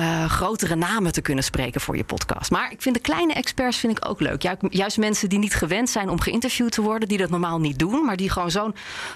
eh, 0.00 0.30
grotere 0.30 0.74
namen 0.74 1.12
te 1.12 1.20
kunnen 1.20 1.44
spreken 1.44 1.80
voor 1.80 1.96
je 1.96 2.04
podcast. 2.04 2.50
Maar 2.50 2.70
ik 2.72 2.82
vind 2.82 2.94
de 2.94 3.00
kleine 3.00 3.32
experts 3.32 3.76
vind 3.76 3.98
ik 3.98 4.08
ook 4.08 4.20
leuk. 4.20 4.42
Ju- 4.42 4.56
Juist 4.70 4.98
mensen 4.98 5.28
die 5.28 5.38
niet 5.38 5.54
gewend 5.54 5.90
zijn 5.90 6.08
om 6.08 6.20
geïnterviewd 6.20 6.72
te 6.72 6.82
worden, 6.82 7.08
die 7.08 7.18
dat 7.18 7.30
normaal 7.30 7.58
niet 7.60 7.78
doen, 7.78 8.04
maar 8.04 8.16
die 8.16 8.30
gewoon 8.30 8.50
zo'n 8.50 8.74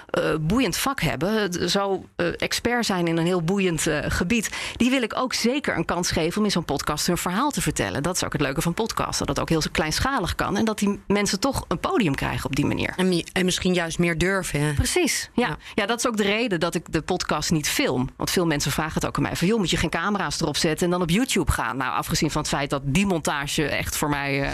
eh, 0.09 0.23
boeiend 0.41 0.77
vak 0.77 1.01
hebben, 1.01 1.69
zo 1.69 2.05
eh, 2.15 2.27
expert 2.37 2.85
zijn 2.85 3.07
in 3.07 3.17
een 3.17 3.25
heel 3.25 3.41
boeiend 3.43 3.87
gebied, 4.07 4.49
die 4.75 4.89
wil 4.89 5.01
ik 5.01 5.17
ook 5.17 5.33
zeker 5.33 5.77
een 5.77 5.85
kans 5.85 6.11
geven 6.11 6.37
om 6.37 6.45
in 6.45 6.51
zo'n 6.51 6.65
podcast 6.65 7.07
hun 7.07 7.17
verhaal 7.17 7.51
te 7.51 7.61
vertellen. 7.61 8.03
Dat 8.03 8.15
is 8.15 8.23
ook 8.23 8.33
het 8.33 8.41
leuke 8.41 8.61
van 8.61 8.73
podcasten, 8.73 9.25
dat 9.25 9.35
het 9.35 9.39
ook 9.39 9.49
heel 9.49 9.71
kleinschalig 9.71 10.35
kan 10.35 10.57
en 10.57 10.65
dat 10.65 10.79
die 10.79 10.99
mensen 11.07 11.39
toch 11.39 11.65
een 11.67 11.79
podium 11.79 12.15
krijgen 12.15 12.45
op 12.45 12.55
die 12.55 12.65
manier. 12.65 12.93
En, 12.95 13.07
mi- 13.09 13.25
en 13.33 13.45
misschien 13.45 13.73
juist 13.73 13.99
meer 13.99 14.17
durven. 14.17 14.61
hè? 14.61 14.73
Precies, 14.73 15.29
ja. 15.33 15.57
ja. 15.75 15.85
dat 15.85 15.97
is 15.99 16.07
ook 16.07 16.17
de 16.17 16.23
reden 16.23 16.59
dat 16.59 16.75
ik 16.75 16.91
de 16.91 17.01
podcast 17.01 17.51
niet 17.51 17.69
film. 17.69 18.09
Want 18.15 18.31
veel 18.31 18.45
mensen 18.45 18.71
vragen 18.71 18.93
het 18.93 19.05
ook 19.05 19.15
aan 19.17 19.23
mij. 19.23 19.35
Van, 19.35 19.47
joh, 19.47 19.57
moet 19.57 19.69
je 19.69 19.77
geen 19.77 19.89
camera's 19.89 20.41
erop 20.41 20.57
zetten 20.57 20.69
en 20.79 20.89
dan 20.89 21.01
op 21.01 21.09
YouTube 21.09 21.51
gaan? 21.51 21.77
Nou, 21.77 21.93
afgezien 21.93 22.31
van 22.31 22.41
het 22.41 22.49
feit 22.49 22.69
dat 22.69 22.81
die 22.85 23.05
montage 23.05 23.65
echt 23.67 23.97
voor 23.97 24.09
mij... 24.09 24.41
eh, 24.43 24.53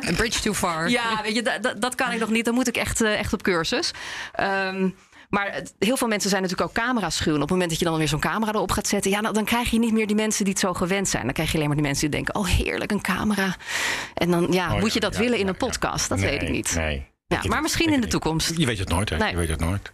Een 0.00 0.14
bridge 0.14 0.40
too 0.40 0.54
far. 0.54 0.88
ja, 1.00 1.22
weet 1.22 1.34
je, 1.34 1.74
dat, 1.78 1.94
kan 1.94 2.12
ik 2.12 2.18
nog 2.20 2.30
niet. 2.30 2.44
Dan 2.44 2.54
moet 2.54 2.68
ik 2.68 2.76
echt, 2.76 3.00
eh, 3.00 3.18
echt 3.18 3.32
op 3.32 3.42
cursus. 3.42 3.90
Ehm, 4.32 4.88
maar 5.28 5.62
heel 5.78 5.96
veel 5.96 6.08
mensen 6.08 6.30
zijn 6.30 6.42
natuurlijk 6.42 6.68
ook 6.68 6.74
camera's 6.84 7.16
schuw. 7.16 7.30
En 7.30 7.34
op 7.36 7.40
het 7.42 7.50
moment 7.50 7.70
dat 7.70 7.78
je 7.78 7.84
dan 7.84 7.98
weer 7.98 8.08
zo'n 8.08 8.20
camera 8.20 8.52
erop 8.52 8.70
gaat 8.72 8.86
zetten... 8.86 9.10
Ja, 9.10 9.20
nou, 9.20 9.34
dan 9.34 9.44
krijg 9.44 9.70
je 9.70 9.78
niet 9.78 9.92
meer 9.92 10.06
die 10.06 10.16
mensen 10.16 10.44
die 10.44 10.52
het 10.52 10.62
zo 10.62 10.72
gewend 10.74 11.08
zijn. 11.08 11.24
Dan 11.24 11.32
krijg 11.32 11.48
je 11.48 11.54
alleen 11.54 11.66
maar 11.68 11.76
die 11.76 11.86
mensen 11.86 12.10
die 12.10 12.20
denken... 12.20 12.34
oh, 12.34 12.46
heerlijk, 12.46 12.90
een 12.92 13.00
camera. 13.00 13.56
En 14.14 14.30
dan, 14.30 14.46
ja, 14.52 14.74
Oh, 14.74 14.80
moet 14.80 14.92
je 14.92 15.00
dat 15.00 15.14
ja, 15.14 15.20
willen 15.20 15.38
in 15.38 15.48
een 15.48 15.56
podcast? 15.56 16.08
Dat 16.08 16.18
Nee, 16.18 16.30
weet 16.30 16.42
ik 16.42 16.48
niet. 16.50 16.74
Nee. 16.74 17.06
Ja, 17.28 17.40
maar 17.48 17.62
misschien 17.62 17.92
in 17.92 18.00
de 18.00 18.06
toekomst. 18.06 18.52
Je 18.56 18.66
weet 18.66 18.78
het 18.78 18.88
nooit, 18.88 19.08
hè? 19.10 19.16
Nee. 19.16 19.30
Je 19.30 19.36
weet 19.36 19.48
het 19.48 19.60
nooit. 19.60 19.92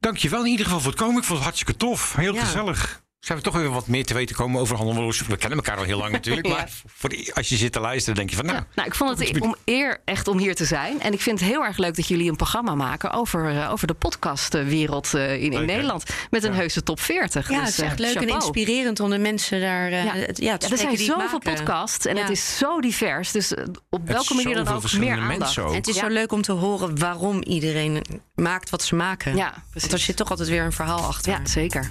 Dankjewel 0.00 0.40
in 0.44 0.50
ieder 0.50 0.64
geval 0.64 0.80
voor 0.80 0.90
het 0.90 1.00
komen. 1.00 1.16
Ik 1.16 1.22
vond 1.24 1.34
het 1.38 1.42
hartstikke 1.46 1.76
tof. 1.76 2.14
Heel 2.16 2.34
Ja. 2.34 2.40
gezellig. 2.44 3.02
Zijn 3.26 3.38
we 3.38 3.44
toch 3.44 3.56
even 3.56 3.72
wat 3.72 3.86
meer 3.86 4.04
te 4.04 4.14
weten 4.14 4.36
komen 4.36 4.60
over 4.60 4.76
Handelwoers? 4.76 5.26
We 5.26 5.36
kennen 5.36 5.58
elkaar 5.58 5.76
al 5.76 5.82
heel 5.84 5.98
lang 5.98 6.12
natuurlijk. 6.20 6.46
Ja. 6.46 6.52
Maar 6.52 6.70
voor 6.86 7.08
die- 7.08 7.34
als 7.34 7.48
je 7.48 7.56
zit 7.56 7.72
te 7.72 7.80
luisteren, 7.80 8.14
denk 8.16 8.30
je 8.30 8.36
van 8.36 8.44
nou... 8.46 8.60
Nou, 8.74 8.88
ik 8.88 8.94
vond 8.94 9.18
het 9.18 9.40
om 9.40 9.56
eer 9.64 10.00
echt 10.04 10.28
om 10.28 10.38
hier 10.38 10.54
te 10.54 10.64
zijn. 10.64 11.00
En 11.00 11.12
ik 11.12 11.20
vind 11.20 11.40
het 11.40 11.48
heel 11.48 11.64
erg 11.64 11.76
leuk 11.76 11.96
dat 11.96 12.08
jullie 12.08 12.30
een 12.30 12.36
programma 12.36 12.74
maken 12.74 13.10
over, 13.12 13.56
eh, 13.60 13.72
over 13.72 13.86
de 13.86 13.94
podcastwereld 13.94 15.14
eh, 15.14 15.32
in, 15.34 15.40
in 15.40 15.50
Leuk, 15.50 15.58
hè? 15.60 15.64
Nederland. 15.64 16.04
Met 16.30 16.44
een 16.44 16.54
heuse 16.54 16.82
top 16.82 17.00
40. 17.00 17.50
Ja, 17.50 17.58
Dus, 17.60 17.68
het 17.68 17.78
is 17.78 17.84
echt 17.84 18.00
eh, 18.00 18.06
leuk 18.06 18.28
en 18.28 18.34
inspirerend 18.34 19.00
om 19.00 19.10
de 19.10 19.18
mensen 19.18 19.60
daar 19.60 19.90
eh, 19.90 20.04
Ja. 20.04 20.12
het- 20.14 20.38
ja, 20.40 20.56
te 20.56 20.66
Ja, 20.66 20.72
er 20.72 20.78
zijn 20.78 20.96
zoveel 20.98 21.38
podcasts 21.38 22.06
en 22.06 22.14
Ja. 22.16 22.22
het 22.22 22.30
is 22.30 22.58
zo 22.58 22.80
divers. 22.80 23.32
Dus 23.32 23.54
op 23.90 24.06
welke 24.08 24.34
manier 24.34 24.54
dan 24.54 24.68
ook 24.68 24.92
meer 24.92 25.18
aandacht. 25.18 25.58
ook. 25.58 25.68
En 25.68 25.74
het 25.74 25.88
is 25.88 25.94
Ja. 25.94 26.00
zo 26.00 26.08
leuk 26.08 26.32
om 26.32 26.42
te 26.42 26.52
horen 26.52 26.98
waarom 26.98 27.42
iedereen 27.42 28.02
maakt 28.34 28.70
wat 28.70 28.82
ze 28.82 28.94
maken. 28.94 29.36
Ja, 29.36 29.50
precies. 29.50 29.80
Want 29.80 29.92
er 29.92 29.98
zit 29.98 30.16
toch 30.16 30.30
altijd 30.30 30.48
weer 30.48 30.62
een 30.64 30.72
verhaal 30.72 31.00
achter. 31.04 31.32
Ja, 31.32 31.40
zeker. 31.46 31.88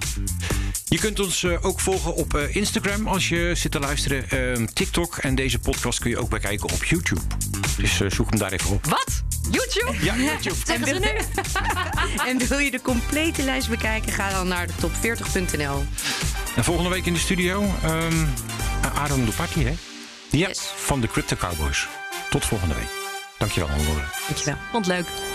Je 0.95 1.01
kunt 1.01 1.19
ons 1.19 1.43
eh, 1.43 1.65
ook 1.65 1.79
volgen 1.79 2.15
op 2.15 2.33
eh, 2.33 2.55
Instagram 2.55 3.07
als 3.07 3.29
je 3.29 3.51
zit 3.55 3.71
te 3.71 3.79
luisteren. 3.79 4.29
Ehm, 4.29 4.65
TikTok 4.65 5.17
en 5.17 5.35
deze 5.35 5.59
podcast 5.59 5.99
kun 5.99 6.09
je 6.09 6.17
ook 6.17 6.29
bekijken 6.29 6.69
op 6.69 6.83
YouTube. 6.83 7.21
Dus 7.77 8.01
eh, 8.01 8.09
zoek 8.11 8.29
hem 8.29 8.39
daar 8.39 8.51
even 8.51 8.69
op. 8.69 8.85
Wat? 8.85 9.23
YouTube? 9.51 10.05
Ja, 10.05 10.15
YouTube. 10.31 10.55
Zeggen 10.65 10.87
ze 10.87 10.93
nu? 10.93 11.41
En 12.29 12.47
wil 12.47 12.57
je 12.57 12.71
de 12.71 12.81
complete 12.81 13.43
lijst 13.43 13.69
bekijken, 13.69 14.11
ga 14.11 14.29
dan 14.29 14.47
naar 14.47 14.67
de 14.67 14.73
top40.nl. 14.81 15.85
En 16.55 16.63
volgende 16.63 16.89
week 16.89 17.05
in 17.05 17.13
de 17.13 17.19
studio 17.19 17.63
ehm 17.83 18.25
Aaron 18.95 19.29
hè? 19.53 19.73
Ja, 20.31 20.47
Yes. 20.47 20.59
van 20.75 21.01
de 21.01 21.07
Crypto 21.07 21.35
Cowboys. 21.35 21.87
Tot 22.29 22.45
volgende 22.45 22.73
week. 22.75 22.89
Dankjewel, 23.37 23.69
Hannelore. 23.69 24.03
Dankjewel. 24.27 24.57
Vond 24.71 24.85
het 24.85 24.95
leuk. 24.95 25.34